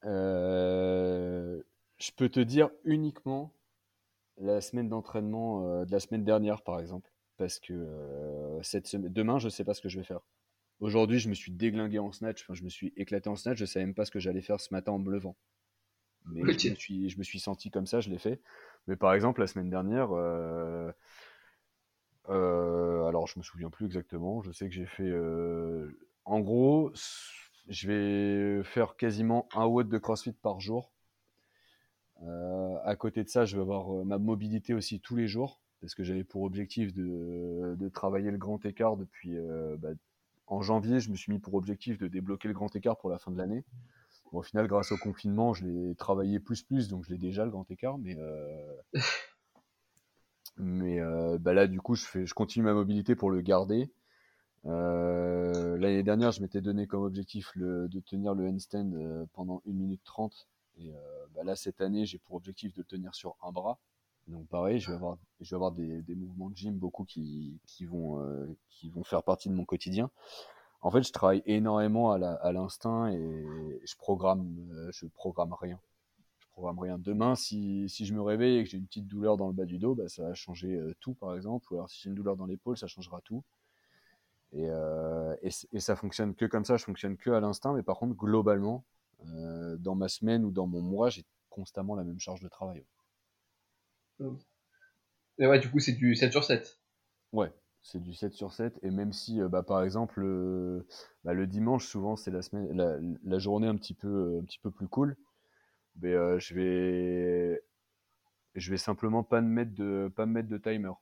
[0.05, 1.61] Euh,
[1.99, 3.53] Je peux te dire uniquement
[4.39, 7.11] la semaine d'entraînement euh, de la semaine dernière, par exemple.
[7.37, 10.21] Parce que euh, cette semaine, demain, je ne sais pas ce que je vais faire.
[10.81, 13.65] Aujourd'hui, je me suis déglingué en snatch, enfin, je me suis éclaté en snatch, je
[13.65, 15.37] ne savais même pas ce que j'allais faire ce matin en me levant.
[16.27, 18.41] Mais je, me suis, je me suis senti comme ça, je l'ai fait.
[18.87, 20.93] Mais par exemple, la semaine dernière, euh,
[22.29, 25.13] alors je me souviens plus exactement, je sais que j'ai fait.
[26.25, 26.93] en gros,
[27.69, 30.93] je vais faire quasiment un watt de CrossFit par jour
[32.25, 35.61] euh, à côté de ça, je vais avoir euh, ma mobilité aussi tous les jours,
[35.81, 39.37] parce que j'avais pour objectif de, de, travailler le grand écart depuis.
[39.37, 39.91] Euh, bah,
[40.47, 43.19] en janvier, je me suis mis pour objectif de débloquer le grand écart pour la
[43.19, 43.65] fin de l'année.
[44.33, 47.45] Bon, au final, grâce au confinement, je l'ai travaillé plus plus, donc je l'ai déjà
[47.45, 48.17] le grand écart, mais
[50.57, 51.01] mais
[51.39, 53.91] bah là, du coup, je fais, je continue ma mobilité pour le garder.
[54.65, 60.03] L'année dernière, je m'étais donné comme objectif le, de tenir le handstand pendant 1 minute
[60.05, 60.49] 30
[60.79, 63.79] et euh, bah là, cette année, j'ai pour objectif de le tenir sur un bras.
[64.27, 67.59] Donc pareil, je vais avoir, je vais avoir des, des mouvements de gym beaucoup qui,
[67.67, 70.11] qui vont, euh, qui vont faire partie de mon quotidien.
[70.81, 75.81] En fait, je travaille énormément à l'instinct et je programme, euh, je programme rien.
[76.39, 76.99] Je programme rien.
[76.99, 79.65] Demain, si, si je me réveille et que j'ai une petite douleur dans le bas
[79.65, 81.73] du dos, bah, ça va changer tout, par exemple.
[81.73, 83.43] Ou alors si j'ai une douleur dans l'épaule, ça changera tout.
[84.53, 84.69] Et,
[85.43, 87.75] et, et, ça fonctionne que comme ça, je fonctionne que à l'instinct.
[87.75, 88.85] Mais par contre, globalement,
[89.27, 92.85] euh, dans ma semaine ou dans mon mois, j'ai constamment la même charge de travail.
[95.39, 96.79] Et ouais, du coup, c'est du 7 sur 7.
[97.33, 97.53] Ouais,
[97.91, 98.79] c'est du 7 sur 7.
[98.83, 100.21] Et même si, euh, bah, par exemple,
[101.25, 102.41] bah, le dimanche, souvent, c'est la,
[103.25, 105.17] la, journée un petit peu, un petit peu plus cool,
[106.01, 107.63] mais, euh, je, vais,
[108.55, 110.93] je vais simplement pas me mettre de, pas me mettre de timer.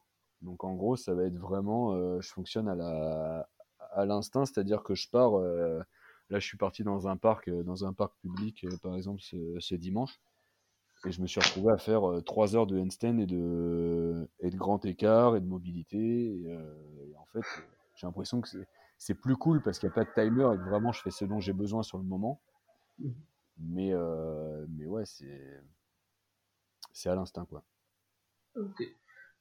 [0.42, 3.48] Donc, en gros, ça va être vraiment, je fonctionne à
[3.92, 5.32] à l'instinct, c'est-à-dire que je pars
[6.30, 9.22] Là, je suis parti dans un parc, euh, dans un parc public, euh, par exemple,
[9.22, 10.20] ce, dimanche.
[11.04, 14.50] Et je me suis retrouvé à faire 3 euh, heures de handstand et de, et
[14.50, 15.98] de grand écart et de mobilité.
[15.98, 17.46] Et, en fait,
[17.96, 18.48] j'ai l'impression que
[18.98, 21.10] c'est plus cool parce qu'il n'y a pas de timer et que vraiment je fais
[21.10, 22.40] ce dont j'ai besoin sur le moment.
[22.98, 23.10] Mmh.
[23.58, 23.92] Mais,
[24.68, 25.62] mais ouais, c'est
[26.92, 27.62] c'est à l'instinct quoi.
[28.56, 28.82] Ok.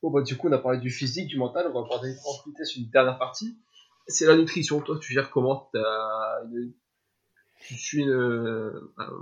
[0.01, 2.64] Bon bah du coup on a parlé du physique, du mental, on va parler en
[2.66, 3.58] sur une dernière partie
[4.08, 4.82] c'est la nutrition.
[4.82, 5.70] Toi, tu gères comment?
[7.60, 8.72] Tu suis un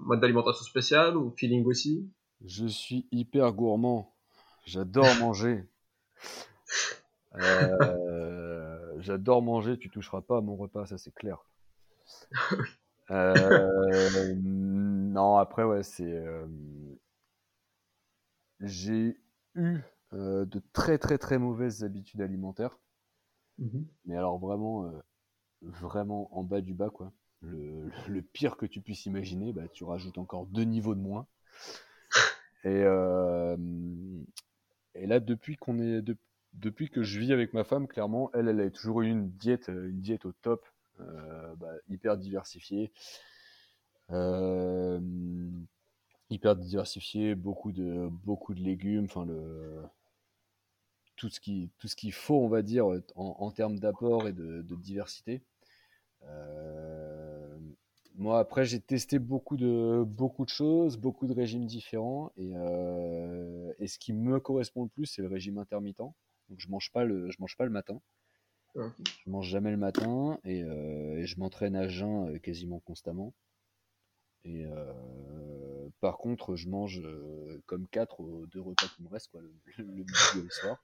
[0.04, 2.10] mode d'alimentation spécial ou feeling aussi?
[2.46, 4.14] Je suis hyper gourmand.
[4.66, 5.66] J'adore manger.
[7.36, 9.78] Euh, j'adore manger.
[9.78, 11.44] Tu toucheras pas à mon repas, ça c'est clair.
[13.12, 16.04] Euh, non, après, ouais, c'est.
[16.04, 16.46] Euh,
[18.62, 19.16] j'ai
[19.56, 19.82] eu
[20.12, 22.80] de très très très mauvaises habitudes alimentaires.
[23.58, 24.92] Mmh mais alors vraiment,
[25.62, 27.12] vraiment en bas du bas, quoi.
[27.42, 31.28] Le, le pire que tu puisses imaginer, bah, tu rajoutes encore deux niveaux de moins.
[32.64, 32.84] Et,
[35.06, 36.02] là, depuis qu'on est,
[36.54, 39.68] depuis que je vis avec ma femme, clairement, elle, elle a toujours eu une diète,
[39.68, 40.66] une diète au top,
[41.00, 42.92] bah, hyper diversifiée.
[46.30, 49.84] hyper diversifiée, beaucoup de, beaucoup de légumes, enfin le,
[51.16, 52.86] tout ce qui, tout ce qu'il faut, on va dire,
[53.16, 55.42] en, termes d'apport et de, diversité.
[56.24, 57.58] Euh,
[58.16, 63.74] moi, après, j'ai testé beaucoup de, beaucoup de choses, beaucoup de régimes différents, et, euh,
[63.80, 65.98] et ce qui me correspond le plus, c'est le régime intermittent.
[66.50, 68.02] Donc, je mange pas le, je mange pas le matin.
[68.76, 73.34] Je mange jamais le matin et, euh, et je m'entraîne à jeun quasiment constamment.
[74.46, 74.66] Et
[76.02, 77.02] par contre, je mange
[77.66, 80.84] comme quatre aux deux repas qui me restent, quoi, le, le midi et le soir.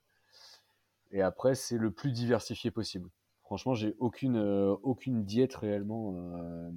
[1.11, 3.09] Et après, c'est le plus diversifié possible.
[3.41, 6.69] Franchement, j'ai aucune, euh, aucune diète réellement euh,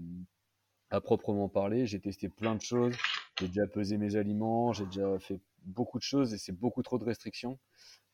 [0.93, 1.87] à proprement parler.
[1.87, 2.95] J'ai testé plein de choses.
[3.41, 4.73] J'ai déjà pesé mes aliments.
[4.73, 7.59] J'ai déjà fait beaucoup de choses et c'est beaucoup trop de restrictions.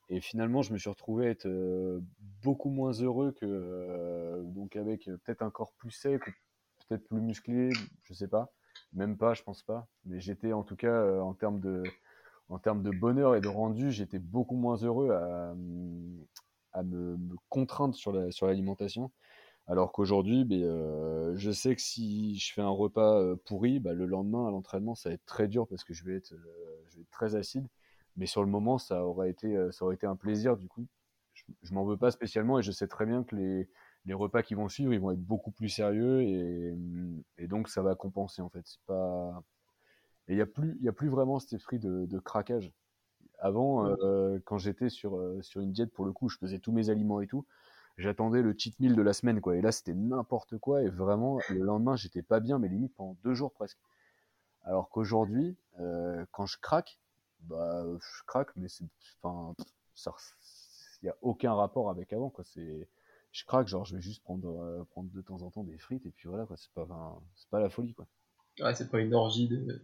[0.09, 2.01] Et finalement, je me suis retrouvé être euh,
[2.43, 6.23] beaucoup moins heureux que donc avec peut-être un corps plus sec,
[6.89, 7.71] peut-être plus musclé,
[8.05, 8.51] je sais pas,
[8.95, 9.87] même pas, je pense pas.
[10.07, 11.83] Mais j'étais en tout cas en termes de
[12.49, 15.55] en termes de bonheur et de rendu, j'étais beaucoup moins heureux à,
[16.73, 17.19] à me,
[17.51, 19.11] contraindre sur la sur l'alimentation.
[19.69, 23.93] Alors qu'aujourd'hui, ben, euh, je sais que si je fais un repas euh, pourri, bah,
[23.93, 26.83] le lendemain à l'entraînement, ça va être très dur parce que je vais être, euh,
[26.89, 27.67] je vais être très acide.
[28.17, 30.87] Mais sur le moment, ça aurait été, ça aurait été un plaisir du coup.
[31.35, 33.69] Je, je m'en veux pas spécialement et je sais très bien que les,
[34.07, 36.75] les repas qui vont suivre, ils vont être beaucoup plus sérieux et,
[37.37, 38.63] et donc ça va compenser en fait.
[38.65, 39.43] C'est pas,
[40.29, 42.73] et il n'y a, plus, y a plus vraiment cet esprit de, de craquage.
[43.39, 43.95] Avant,
[44.45, 47.29] quand j'étais sur, sur une diète, pour le coup, je faisais tous mes aliments et
[47.29, 47.47] tout.
[47.99, 49.57] J'attendais le cheat meal de la semaine, quoi.
[49.57, 50.83] Et là, c'était n'importe quoi.
[50.83, 53.79] Et vraiment, le lendemain, j'étais pas bien, mais limite pendant deux jours presque.
[54.65, 56.99] Alors qu'aujourd'hui, euh, quand je craque,
[57.41, 58.85] bah, je craque, mais c'est,
[59.21, 59.55] enfin,
[61.03, 62.45] il n'y a aucun rapport avec avant, quoi.
[62.45, 62.89] C'est,
[63.33, 66.11] je craque, genre, je vais juste prendre, prendre de temps en temps des frites, et
[66.11, 66.57] puis voilà, quoi.
[66.57, 66.87] C'est pas,
[67.35, 68.07] c'est pas la folie, quoi.
[68.61, 69.83] Ouais, c'est pas une orgie de.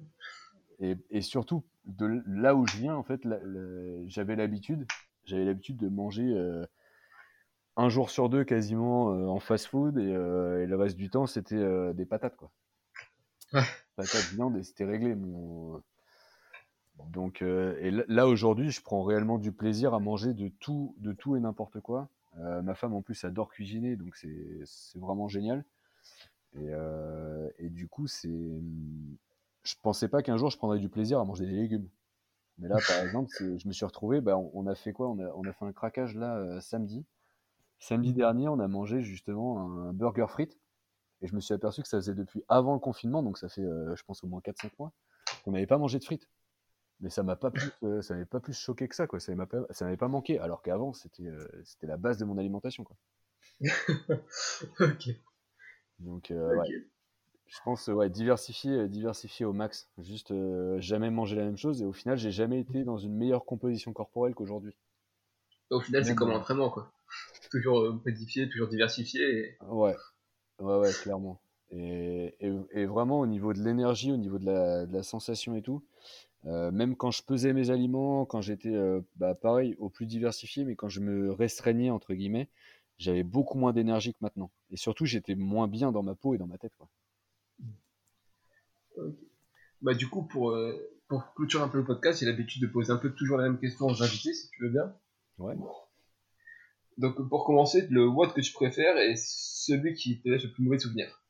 [0.80, 3.22] Et, et, surtout, de là où je viens, en fait,
[4.06, 4.86] j'avais l'habitude,
[5.24, 6.64] j'avais l'habitude de manger euh,
[7.76, 11.26] un jour sur deux quasiment euh, en fast-food et, euh, et, le reste du temps,
[11.26, 12.50] c'était des patates, quoi.
[13.52, 13.62] Ouais.
[13.96, 15.14] Patates, viande et c'était réglé.
[15.14, 15.82] Mon...
[17.10, 21.36] Donc, et là aujourd'hui, je prends réellement du plaisir à manger de tout, de tout
[21.36, 22.08] et n'importe quoi.
[22.36, 25.64] ma femme en plus adore cuisiner, donc c'est vraiment génial.
[26.56, 28.30] Et, euh, et du coup, c'est.
[29.62, 31.88] Je pensais pas qu'un jour je prendrais du plaisir à manger des légumes.
[32.58, 35.08] Mais là, par exemple, je me suis retrouvé, bah, on, a fait quoi?
[35.08, 37.04] On a, on a, fait un craquage là euh, samedi.
[37.84, 40.58] Samedi dernier, on a mangé justement un burger frites.
[41.20, 43.62] Et je me suis aperçu que ça faisait depuis avant le confinement, donc ça fait,
[43.62, 44.92] euh, je pense, au moins 4-5 mois,
[45.44, 46.28] qu'on n'avait pas mangé de frites.
[47.00, 47.70] Mais ça m'a pas plus,
[48.02, 49.20] ça m'avait pas plus choqué que ça, quoi.
[49.20, 51.30] Ça m'avait pas, manqué, alors qu'avant, c'était,
[51.64, 52.96] c'était la base de mon alimentation, quoi.
[54.80, 55.08] ok.
[55.98, 56.62] Donc, euh,
[57.46, 59.88] je pense, ouais, diversifier, euh, diversifier au max.
[59.98, 61.82] Juste euh, jamais manger la même chose.
[61.82, 64.74] Et au final, j'ai jamais été dans une meilleure composition corporelle qu'aujourd'hui.
[65.70, 66.92] Au final, c'est comme l'entraînement, quoi.
[67.50, 69.56] Toujours modifié, toujours diversifié.
[69.68, 69.96] Ouais,
[70.60, 71.40] ouais, ouais, clairement.
[71.70, 75.62] Et, et, vraiment, au niveau de l'énergie, au niveau de la, de la, sensation et
[75.62, 75.82] tout,
[76.44, 78.72] même quand je pesais mes aliments, quand j'étais,
[79.16, 82.48] bah, pareil, au plus diversifié, mais quand je me restreignais, entre guillemets,
[82.98, 84.50] j'avais beaucoup moins d'énergie que maintenant.
[84.70, 86.74] Et surtout, j'étais moins bien dans ma peau et dans ma tête.
[86.76, 86.88] Quoi.
[89.82, 90.72] Bah, du coup, pour, euh,
[91.08, 93.58] pour clôturer un peu le podcast, j'ai l'habitude de poser un peu toujours la même
[93.58, 94.94] question aux invités, si tu veux bien.
[95.38, 95.54] Ouais.
[96.98, 100.62] Donc, pour commencer, le WOD que tu préfères est celui qui te laisse le plus
[100.62, 101.22] mauvais souvenir.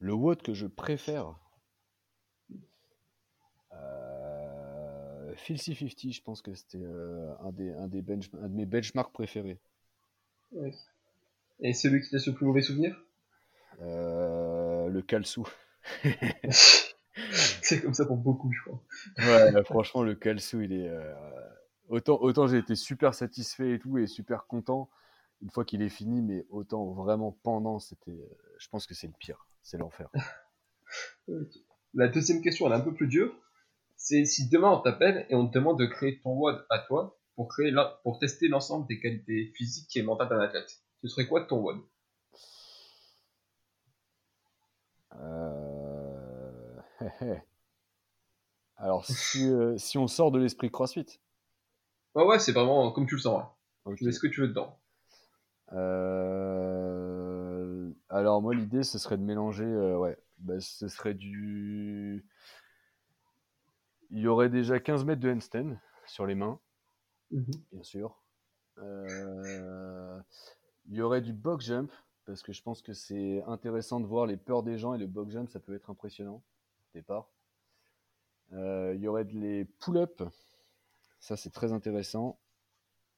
[0.00, 1.38] Le WOD que je préfère
[3.72, 8.66] euh, 50 je pense que c'était euh, un, des, un, des bench, un de mes
[8.66, 9.58] benchmarks préférés.
[11.60, 12.96] Et celui qui laisse le plus mauvais souvenir?
[13.80, 15.46] Euh, Le Calsou.
[16.50, 18.82] c'est comme ça pour beaucoup, je crois.
[19.18, 20.90] Ouais, franchement, le Calsou, il est.
[21.88, 24.88] Autant autant j'ai été super satisfait et tout, et super content
[25.44, 28.10] une fois qu'il est fini, mais autant vraiment pendant, c'était.
[28.12, 29.46] Euh, je pense que c'est le pire.
[29.62, 30.08] C'est l'enfer.
[31.94, 33.32] La deuxième question, elle est un peu plus dure.
[33.96, 37.18] C'est si demain on t'appelle et on te demande de créer ton WOD à toi,
[37.36, 37.72] pour, créer
[38.02, 41.80] pour tester l'ensemble des qualités physiques et mentales d'un athlète Ce serait quoi ton WOD?
[45.16, 46.80] Euh...
[48.76, 51.20] Alors, si, euh, si, on sort de l'esprit CrossFit
[52.14, 53.44] Ouais, ouais, c'est vraiment comme tu le sens.
[53.96, 54.78] Tu mets ce que tu veux dedans.
[55.72, 57.10] Euh...
[58.10, 62.26] alors moi l'idée ce serait de mélanger, ouais, bah, ce serait du...
[64.10, 66.60] Il y aurait déjà 15 mètres de handstand sur les mains,
[67.30, 67.46] mhm.
[67.72, 68.22] bien sûr.
[68.76, 70.22] il
[70.88, 71.90] y aurait du box jump,
[72.26, 75.06] parce que je pense que c'est intéressant de voir les peurs des gens et le
[75.06, 76.42] box jump, ça peut être impressionnant au
[76.94, 77.30] départ.
[78.52, 80.22] il y aurait les pull-up,
[81.24, 82.38] ça c'est très intéressant.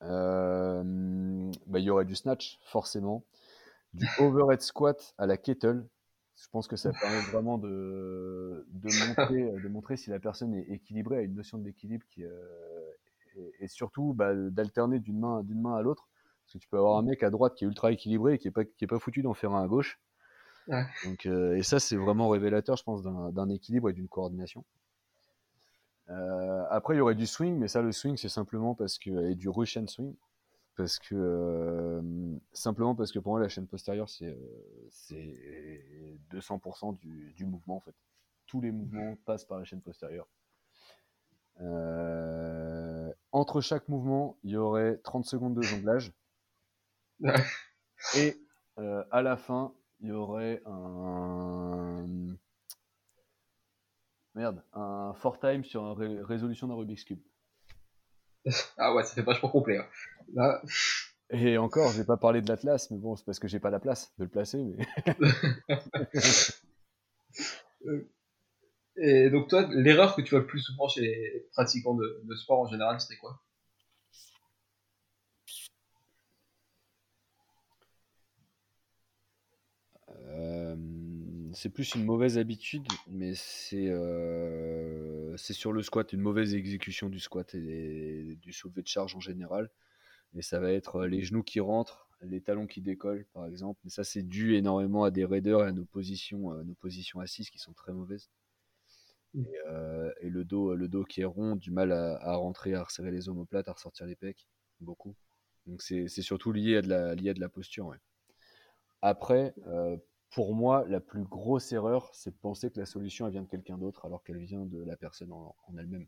[0.03, 0.83] Euh,
[1.67, 3.25] bah, il y aurait du snatch, forcément.
[3.95, 5.85] Du overhead squat à la kettle.
[6.37, 10.69] Je pense que ça permet vraiment de, de, montrer, de montrer si la personne est
[10.69, 12.31] équilibrée, a une notion d'équilibre qui, euh,
[13.59, 16.09] et, surtout bah, d'alterner d'une main, d'une main à l'autre.
[16.45, 18.49] Parce que tu peux avoir un mec à droite qui est ultra équilibré et qui
[18.49, 19.99] est pas, qui est pas foutu d'en faire un à gauche.
[21.05, 24.65] Donc, euh, et ça, c'est vraiment révélateur, je pense, d'un équilibre et d'une coordination.
[26.09, 29.31] Euh, après, il y aurait du swing, mais ça, le swing, c'est simplement parce que.
[29.31, 30.15] Et du Russian swing.
[30.77, 31.15] Parce que.
[31.15, 32.03] Euh,
[32.53, 34.37] simplement parce que pour moi, la chaîne postérieure, c'est
[35.13, 37.95] euh, 200% du, du, mouvement, en fait.
[38.47, 40.29] Tous les mouvements passent par la chaîne postérieure.
[43.33, 46.13] entre chaque mouvement, il y aurait 30 secondes de jonglage.
[48.17, 48.37] et
[48.77, 52.05] à la fin, il y aurait un
[54.37, 57.23] Merde, un four time sur une résolution d'un Rubik's Cube.
[58.77, 59.79] ah ouais, ça fait vachement complet.
[60.37, 60.61] Hein.
[61.31, 63.81] Et encore, j'ai pas parlé de l'Atlas, mais bon, c'est parce que j'ai pas la
[63.81, 64.63] place de le placer.
[64.63, 64.87] Mais...
[67.85, 68.09] Euh,
[68.97, 72.35] et donc toi, l'erreur que tu vois le plus souvent chez les pratiquants de, de
[72.35, 73.39] sport en général, c'était quoi?
[81.57, 87.09] C'est plus une mauvaise habitude, mais c'est euh, c'est sur le squat, une mauvaise exécution
[87.09, 89.71] du squat et du soulevé de charge en général.
[90.35, 93.81] Et ça va être euh, les genoux qui rentrent, les talons qui décollent, par exemple.
[93.85, 97.21] Mais ça, c'est dû énormément à des raideurs et à nos positions, euh, nos positions
[97.21, 98.29] assises qui sont très mauvaises.
[99.33, 99.45] Mmh.
[100.21, 103.29] Et, le dos, le dos qui est rond, du mal à, rentrer, à resserrer les
[103.29, 104.47] omoplates, à ressortir les pecs,
[104.81, 105.15] beaucoup.
[105.67, 107.95] Donc c'est surtout lié à de la, lié à de la posture.
[109.03, 109.55] Après,
[110.37, 113.49] pour moi, la plus grosse erreur, c'est de penser que la solution elle vient de
[113.49, 116.07] quelqu'un d'autre alors qu'elle vient de la personne en, elle-même.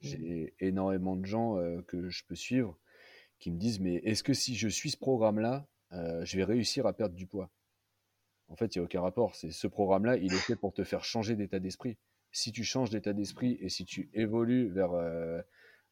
[0.00, 2.78] J'ai énormément de gens euh, que je peux suivre
[3.38, 6.86] qui me disent mais est-ce que si je suis ce programme-là, euh, je vais réussir
[6.86, 7.50] à perdre du poids?
[8.48, 9.36] En fait, il n'y a aucun rapport.
[9.36, 11.96] C'est ce programme-là, il est fait pour te faire changer d'état d'esprit.
[12.30, 15.40] Si tu changes d'état d'esprit et si tu évolues vers, euh,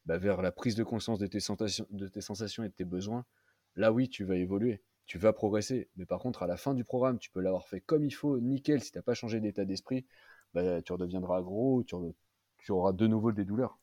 [0.05, 2.85] bah, vers la prise de conscience de tes, sensations, de tes sensations et de tes
[2.85, 3.25] besoins,
[3.75, 5.89] là oui, tu vas évoluer tu vas progresser.
[5.97, 8.39] Mais par contre, à la fin du programme, tu peux l'avoir fait comme il faut,
[8.39, 10.05] nickel, si tu n'as pas changé d'état d'esprit,
[10.53, 11.95] bah, tu redeviendras gros, tu,
[12.59, 13.79] tu, auras de nouveau des douleurs.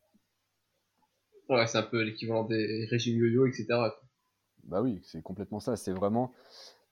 [1.49, 3.67] Ouais, c'est un peu l'équivalent des régimes yo-yo, etc.
[4.65, 5.75] Bah oui, c'est complètement ça.
[5.75, 6.33] C'est vraiment.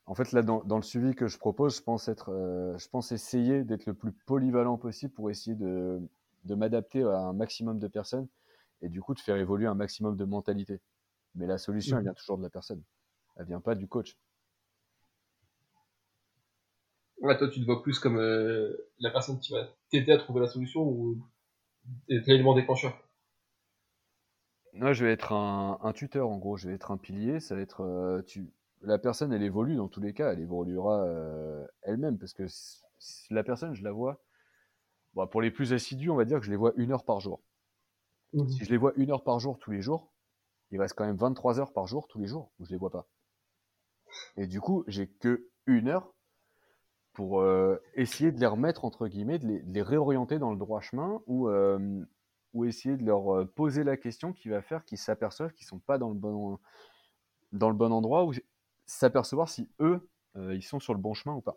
[0.06, 3.12] En fait, là, dans, le suivi que je propose, je pense, être, euh, je pense
[3.12, 6.00] essayer d'être le plus polyvalent possible pour essayer de,
[6.44, 8.26] de m'adapter à un maximum de personnes
[8.82, 10.80] et du coup de faire évoluer un maximum de mentalité.
[11.36, 12.82] Mais la solution, elle vient toujours de la personne.
[13.36, 14.16] Elle vient pas du coach.
[17.24, 20.42] Ouais, toi, tu te vois plus comme euh, la personne qui va t'aider à trouver
[20.42, 21.26] la solution ou
[22.06, 22.92] l'élément déclencheur?
[24.74, 26.58] Moi, je vais être un, tuteur, en gros.
[26.58, 27.40] Je vais être un pilier.
[27.40, 27.80] Ça va être.
[27.80, 28.52] Euh, tu...
[28.82, 30.34] La personne, elle évolue dans tous les cas.
[30.34, 32.44] Elle évoluera euh, elle-même parce que
[33.30, 34.22] la personne, je la vois.
[35.14, 37.20] Bon, pour les plus assidus, on va dire que je les vois une heure par
[37.20, 37.42] jour.
[38.34, 38.48] Mmh.
[38.48, 40.12] Si je les vois une heure par jour tous les jours,
[40.72, 42.90] il reste quand même 23 heures par jour tous les jours où je les vois
[42.90, 43.08] pas.
[44.36, 46.14] Et du coup, j'ai que une heure
[47.14, 51.22] pour euh, essayer de les remettre, entre guillemets, de les, réorienter dans le droit chemin
[51.26, 52.04] ou, euh,
[52.52, 55.78] ou essayer de leur euh, poser la question qui va faire qu'ils s'aperçoivent qu'ils sont
[55.78, 56.58] pas dans le bon,
[57.52, 58.32] dans le bon endroit ou
[58.86, 60.06] s'apercevoir si eux,
[60.36, 61.56] ils sont sur le bon chemin ou pas.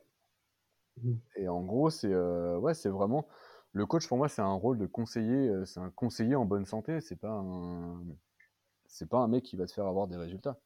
[1.01, 1.13] Mmh.
[1.37, 3.27] Et en gros, c'est ouais, c'est vraiment
[3.73, 7.01] le coach pour moi, c'est un rôle de conseiller, c'est un conseiller en bonne santé,
[7.01, 8.03] c'est pas un
[8.85, 10.59] c'est pas un mec qui va te faire avoir des résultats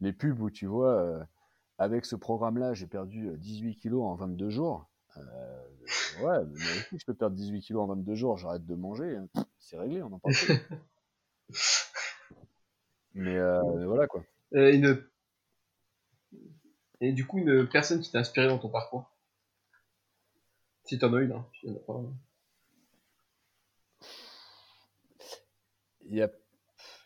[0.00, 1.26] les pubs où tu vois,
[1.80, 4.86] avec ce programme-là, j'ai perdu 18 euh, kilos en 22 jours.
[5.16, 5.62] Euh,
[6.20, 6.58] ouais, mais
[6.90, 9.26] si je peux perdre 18 kilos en 22 jours, j'arrête de manger, hein.
[9.58, 10.60] c'est réglé, on en parle plus.
[13.14, 13.38] mais,
[13.86, 14.22] voilà quoi.
[17.00, 19.10] Et du coup, une personne qui t'a inspiré dans ton parcours?
[20.84, 21.46] Si t'en as une, hein.
[26.02, 26.30] Il y a,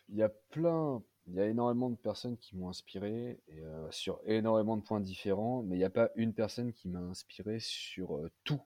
[0.09, 4.19] il y a plein, il y a énormément de personnes qui m'ont inspiré euh, sur
[4.25, 8.17] énormément de points différents, mais il n'y a pas une personne qui m'a inspiré sur
[8.17, 8.61] euh, tout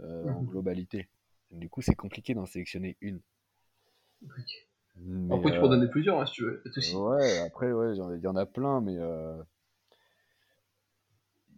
[0.00, 1.08] euh, en mmh globalité.
[1.50, 3.20] Du coup, c'est compliqué d'en sélectionner une.
[5.30, 6.62] après, tu peux en donner plusieurs, hein, si tu veux.
[6.94, 8.94] Ouais, après, ouais, il y en a plein, mais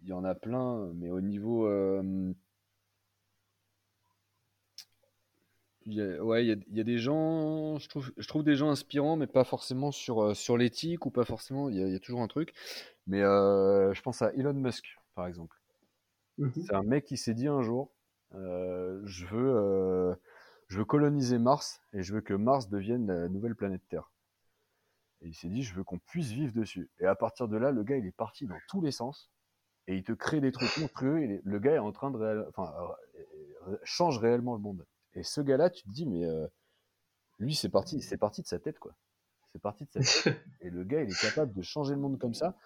[0.02, 1.66] il y en a plein, mais au niveau.
[5.97, 9.26] Euh, ouais, il y, a, des gens, je trouve, je trouve des gens inspirants, mais
[9.26, 11.68] pas forcément sur, euh, sur l'éthique ou pas forcément.
[11.68, 12.53] Il y, a toujours un truc.
[13.07, 15.57] Mais je pense à Elon Musk, par exemple.
[16.36, 16.53] Mhm.
[16.55, 17.91] C'est un mec qui s'est dit un jour
[18.32, 20.14] je, veux,
[20.68, 24.11] je veux coloniser Mars et je veux que Mars devienne la nouvelle planète Terre.
[25.22, 26.91] Et il s'est dit, je veux qu'on puisse vivre dessus.
[27.01, 29.30] Et à partir de là, le gars, il est parti dans tous les sens.
[29.86, 31.22] Et il te crée des trucs monstrueux.
[31.22, 32.47] Et le gars est en train de.
[32.49, 32.72] enfin,
[33.68, 34.86] euh, change réellement le monde.
[35.14, 36.46] Et ce gars-là, tu te dis, mais euh,
[37.38, 38.94] lui, c'est parti, c'est parti de sa tête, quoi.
[39.52, 40.36] C'est parti de sa tête.
[40.61, 42.56] et le gars, il est capable de changer le monde comme ça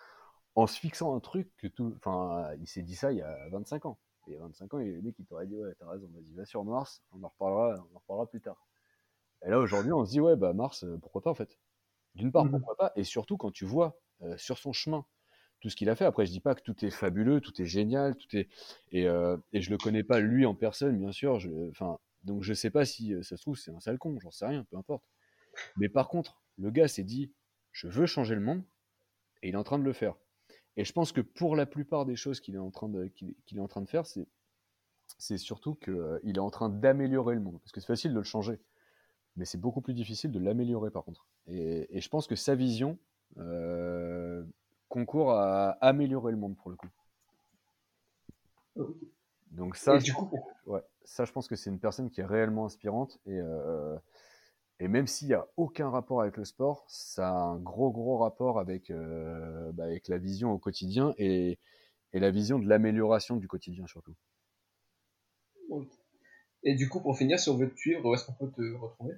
[0.54, 1.94] en se fixant un truc que tout.
[1.96, 3.98] Enfin, il s'est dit ça il y a 25 ans.
[4.26, 5.74] Et il y a 25 ans, il y a des mecs qui t'auraient dit, ouais,
[5.78, 8.66] t'as raison, vas-y, va sur Mars, on en reparlera, on en reparlera plus tard.
[9.44, 11.58] Et là, aujourd'hui, on se dit, ouais, bah, Mars, euh, pourquoi pas, en fait
[12.14, 13.98] d'une part, mmh pourquoi pas Et surtout, quand tu vois
[14.36, 15.06] sur son chemin
[15.62, 16.04] tout ce qu'il a fait.
[16.04, 18.48] Après, je dis pas que tout est fabuleux, tout est génial, tout est
[18.90, 21.38] et, euh, et je le connais pas lui en personne, bien sûr.
[21.70, 24.46] Enfin, donc je sais pas si ça se trouve c'est un sale con, j'en sais
[24.46, 25.04] rien, peu importe.
[25.76, 27.32] Mais par contre, le gars s'est dit,
[27.72, 28.62] je veux changer le monde,
[29.42, 30.14] et il est en train de le faire.
[30.76, 34.04] Et je pense que pour la plupart des choses qu'il est en train de faire,
[35.18, 38.18] c'est surtout qu'il il est en train d'améliorer le monde, parce que c'est facile de
[38.18, 38.58] le changer
[39.36, 41.26] mais c'est beaucoup plus difficile de l'améliorer par contre.
[41.46, 42.98] Et, je pense que sa vision
[43.38, 44.44] euh,
[44.88, 46.88] concourt à améliorer le monde pour le coup.
[49.52, 50.12] Donc ça, je,
[50.66, 53.96] ouais, ça, je pense que c'est une personne qui est réellement inspirante et, euh,
[54.80, 58.18] et même s'il n'y a aucun rapport avec le sport, ça a un gros gros
[58.18, 61.58] rapport avec, euh, bah, avec la vision au quotidien et,
[62.12, 64.14] et la vision de l'amélioration du quotidien surtout.
[66.64, 68.76] Et du coup, pour finir, si on veut te suivre, où est-ce qu'on peut te
[68.76, 69.14] retrouver?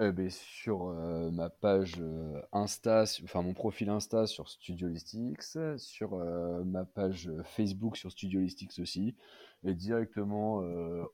[0.00, 6.18] Euh, ben, Sur euh, ma page euh, Insta, enfin mon profil Insta sur Studiolistics, sur
[6.64, 9.16] ma page Facebook sur Studiolistics aussi,
[9.64, 10.62] et directement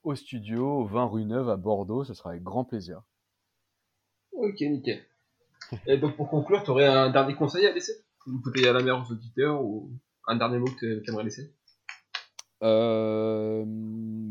[0.02, 3.02] au studio, 20 rue Neuve à Bordeaux, ce sera avec grand plaisir.
[4.32, 5.02] Ok, nickel.
[5.86, 7.92] et donc pour conclure, tu aurais un dernier conseil à laisser?
[8.26, 9.92] Une bouteille à la mer aux auditeurs ou
[10.26, 11.54] un dernier mot que tu aimerais laisser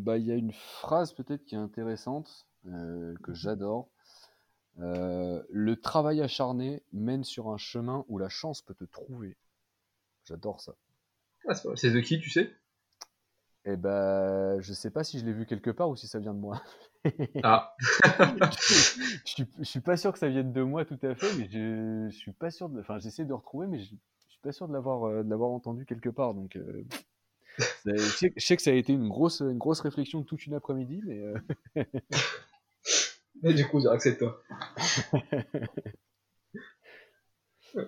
[0.02, 3.90] bah, il y a une phrase peut-être qui est intéressante, que j'adore.
[4.80, 9.38] Euh, le travail acharné mène sur un chemin où la chance peut te trouver.
[10.26, 10.76] J'adore ça.
[11.48, 12.52] Ah, c'est de qui, tu sais?
[13.66, 16.34] Eh ben, je sais pas si je l'ai vu quelque part ou si ça vient
[16.34, 16.62] de moi.
[17.44, 17.76] ah.
[19.26, 22.32] je, suis, pas sûr que ça vienne de moi tout à fait, mais je, suis
[22.32, 22.80] pas sûr de.
[22.80, 26.10] Enfin, j'essaie de retrouver, mais je, suis pas sûr de l'avoir, de l'avoir entendu quelque
[26.10, 26.34] part.
[26.34, 26.58] Donc,
[27.86, 31.86] je, sais, que ça a été une grosse, une grosse réflexion toute une après-midi, mais.
[33.44, 34.42] Euh, mais du coup, je que toi.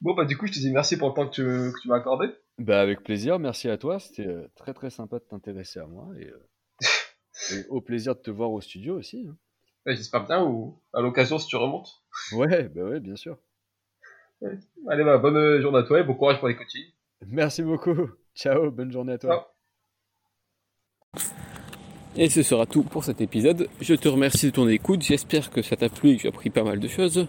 [0.00, 2.28] bon, bah, du coup, je te dis merci pour le temps que tu, m'as accordé.
[2.58, 3.98] Bah, avec plaisir, merci à toi.
[3.98, 6.30] C'était euh, très très sympa de t'intéresser à moi euh,
[7.52, 9.26] et, au plaisir de te voir au studio aussi.
[9.28, 9.36] Hein.
[9.86, 12.02] J'espère bien, ou à l'occasion si tu remontes.
[12.32, 13.38] Ouais, bah ouais, bien sûr.
[14.88, 16.92] Allez, bah, bonne journée à toi et bon courage pour les coachings.
[17.26, 18.10] Merci beaucoup.
[18.34, 19.54] Ciao, bonne journée à toi.
[22.16, 23.68] Et ce sera tout pour cet épisode.
[23.80, 25.02] Je te remercie de ton écoute.
[25.02, 27.26] J'espère que ça t'a plu et que tu as appris pas mal de choses.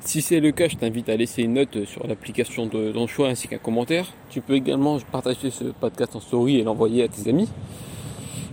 [0.00, 3.28] Si c'est le cas, je t'invite à laisser une note sur l'application de ton choix
[3.28, 4.06] ainsi qu'un commentaire.
[4.30, 7.48] Tu peux également partager ce podcast en story et l'envoyer à tes amis.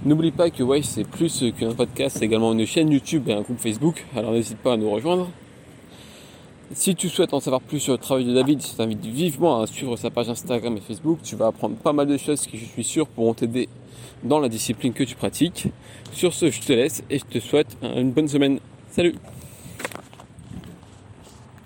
[0.03, 3.41] N'oublie pas que ouais, c'est plus qu'un podcast, c'est également une chaîne YouTube et un
[3.41, 4.05] groupe Facebook.
[4.15, 5.29] Alors n'hésite pas à nous rejoindre.
[6.73, 9.67] Si tu souhaites en savoir plus sur le travail de David, je t'invite vivement à
[9.67, 11.19] suivre sa page Instagram et Facebook.
[11.23, 13.69] Tu vas apprendre pas mal de choses qui, je suis sûr, pourront t'aider
[14.23, 15.67] dans la discipline que tu pratiques.
[16.11, 18.59] Sur ce, je te laisse et je te souhaite une bonne semaine.
[18.89, 19.13] Salut